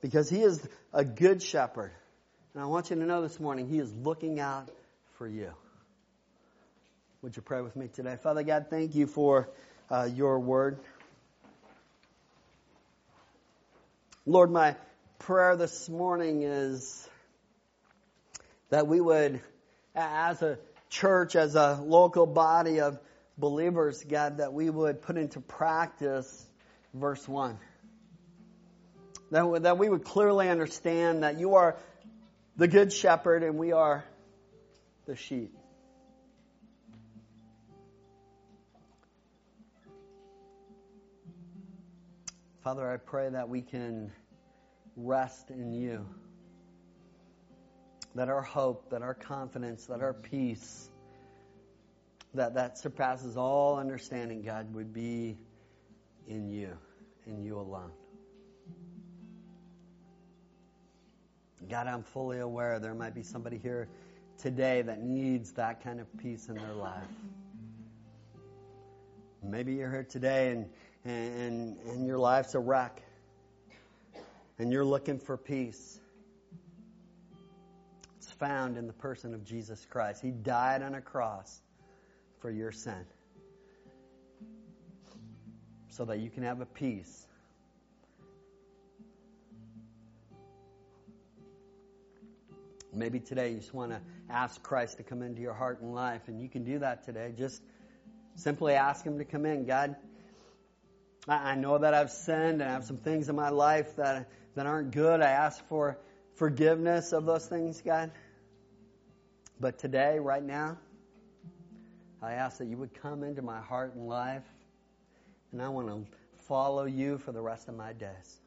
Because 0.00 0.30
He 0.30 0.42
is 0.42 0.66
a 0.92 1.04
good 1.04 1.42
shepherd. 1.42 1.90
And 2.54 2.62
I 2.62 2.66
want 2.66 2.90
you 2.90 2.96
to 2.96 3.02
know 3.02 3.22
this 3.22 3.40
morning, 3.40 3.68
He 3.68 3.78
is 3.78 3.92
looking 3.92 4.38
out 4.38 4.68
for 5.16 5.26
you. 5.26 5.50
Would 7.22 7.36
you 7.36 7.42
pray 7.42 7.62
with 7.62 7.74
me 7.76 7.88
today? 7.88 8.16
Father 8.16 8.42
God, 8.42 8.66
thank 8.68 8.94
you 8.94 9.06
for 9.06 9.48
uh, 9.90 10.08
your 10.12 10.38
word. 10.38 10.78
Lord, 14.24 14.52
my 14.52 14.76
prayer 15.18 15.56
this 15.56 15.88
morning 15.88 16.42
is 16.42 17.08
that 18.70 18.86
we 18.86 19.00
would, 19.00 19.40
as 19.94 20.42
a 20.42 20.58
church, 20.90 21.34
as 21.34 21.54
a 21.54 21.80
local 21.82 22.26
body 22.26 22.80
of 22.80 22.98
believers, 23.42 24.04
God, 24.08 24.36
that 24.36 24.52
we 24.52 24.70
would 24.70 25.02
put 25.02 25.16
into 25.16 25.40
practice 25.40 26.46
verse 26.94 27.26
1. 27.26 27.58
That, 29.32 29.64
that 29.64 29.78
we 29.78 29.88
would 29.88 30.04
clearly 30.04 30.48
understand 30.48 31.24
that 31.24 31.40
you 31.40 31.56
are 31.56 31.76
the 32.56 32.68
good 32.68 32.92
shepherd 32.92 33.42
and 33.42 33.58
we 33.58 33.72
are 33.72 34.04
the 35.06 35.16
sheep. 35.16 35.52
Father, 42.62 42.88
I 42.88 42.96
pray 42.96 43.28
that 43.28 43.48
we 43.48 43.60
can 43.60 44.12
rest 44.94 45.50
in 45.50 45.72
you. 45.72 46.06
That 48.14 48.28
our 48.28 48.42
hope, 48.42 48.90
that 48.90 49.02
our 49.02 49.14
confidence, 49.14 49.86
that 49.86 50.00
our 50.00 50.14
peace 50.14 50.91
that 52.34 52.54
that 52.54 52.78
surpasses 52.78 53.36
all 53.36 53.78
understanding, 53.78 54.42
God, 54.42 54.74
would 54.74 54.92
be 54.92 55.36
in 56.26 56.48
you, 56.48 56.76
in 57.26 57.42
you 57.42 57.58
alone. 57.58 57.90
God, 61.68 61.86
I'm 61.86 62.02
fully 62.02 62.38
aware 62.38 62.78
there 62.78 62.94
might 62.94 63.14
be 63.14 63.22
somebody 63.22 63.58
here 63.58 63.88
today 64.38 64.82
that 64.82 65.00
needs 65.00 65.52
that 65.52 65.82
kind 65.84 66.00
of 66.00 66.06
peace 66.18 66.48
in 66.48 66.56
their 66.56 66.72
life. 66.72 67.02
Maybe 69.42 69.74
you're 69.74 69.90
here 69.90 70.06
today 70.08 70.50
and, 70.50 70.66
and, 71.04 71.78
and 71.86 72.06
your 72.06 72.18
life's 72.18 72.54
a 72.54 72.60
wreck 72.60 73.02
and 74.58 74.72
you're 74.72 74.84
looking 74.84 75.18
for 75.18 75.36
peace. 75.36 76.00
It's 78.18 78.30
found 78.32 78.76
in 78.76 78.86
the 78.86 78.92
person 78.92 79.34
of 79.34 79.44
Jesus 79.44 79.84
Christ. 79.88 80.22
He 80.22 80.30
died 80.30 80.82
on 80.82 80.94
a 80.94 81.00
cross 81.00 81.60
for 82.42 82.50
your 82.50 82.72
sin 82.72 83.06
so 85.88 86.04
that 86.04 86.18
you 86.18 86.28
can 86.28 86.42
have 86.42 86.60
a 86.60 86.66
peace. 86.66 87.26
Maybe 92.92 93.20
today 93.20 93.52
you 93.52 93.58
just 93.58 93.72
want 93.72 93.92
to 93.92 94.00
ask 94.28 94.60
Christ 94.62 94.96
to 94.98 95.02
come 95.02 95.22
into 95.22 95.40
your 95.40 95.54
heart 95.54 95.80
and 95.80 95.94
life, 95.94 96.22
and 96.26 96.42
you 96.42 96.48
can 96.48 96.64
do 96.64 96.80
that 96.80 97.04
today. 97.04 97.32
Just 97.38 97.62
simply 98.34 98.74
ask 98.74 99.04
Him 99.04 99.18
to 99.18 99.24
come 99.24 99.46
in. 99.46 99.64
God, 99.64 99.96
I 101.28 101.54
know 101.54 101.78
that 101.78 101.94
I've 101.94 102.10
sinned 102.10 102.60
and 102.60 102.64
I 102.64 102.72
have 102.72 102.84
some 102.84 102.98
things 102.98 103.28
in 103.28 103.36
my 103.36 103.50
life 103.50 103.96
that, 103.96 104.28
that 104.56 104.66
aren't 104.66 104.90
good. 104.90 105.22
I 105.22 105.30
ask 105.30 105.64
for 105.68 105.96
forgiveness 106.34 107.12
of 107.12 107.24
those 107.24 107.46
things, 107.46 107.80
God. 107.80 108.10
But 109.60 109.78
today, 109.78 110.18
right 110.18 110.42
now, 110.42 110.78
I 112.22 112.34
ask 112.34 112.58
that 112.58 112.66
you 112.66 112.76
would 112.76 112.94
come 112.94 113.24
into 113.24 113.42
my 113.42 113.60
heart 113.60 113.94
and 113.94 114.06
life, 114.06 114.44
and 115.50 115.60
I 115.60 115.68
want 115.68 115.88
to 115.88 116.06
follow 116.46 116.84
you 116.84 117.18
for 117.18 117.32
the 117.32 117.42
rest 117.42 117.68
of 117.68 117.76
my 117.76 117.92
days. 117.92 118.38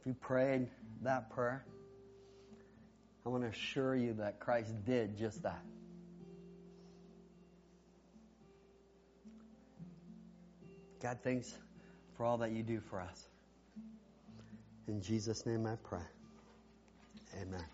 If 0.00 0.06
you 0.06 0.14
prayed 0.14 0.68
that 1.02 1.30
prayer, 1.30 1.64
I 3.26 3.28
want 3.28 3.42
to 3.42 3.50
assure 3.50 3.94
you 3.96 4.14
that 4.14 4.40
Christ 4.40 4.72
did 4.84 5.16
just 5.16 5.42
that. 5.42 5.62
God, 11.02 11.18
thanks 11.22 11.54
for 12.16 12.24
all 12.24 12.38
that 12.38 12.52
you 12.52 12.62
do 12.62 12.80
for 12.80 13.00
us. 13.00 13.28
In 14.88 15.02
Jesus' 15.02 15.44
name 15.44 15.66
I 15.66 15.76
pray. 15.76 16.00
Amen. 17.42 17.64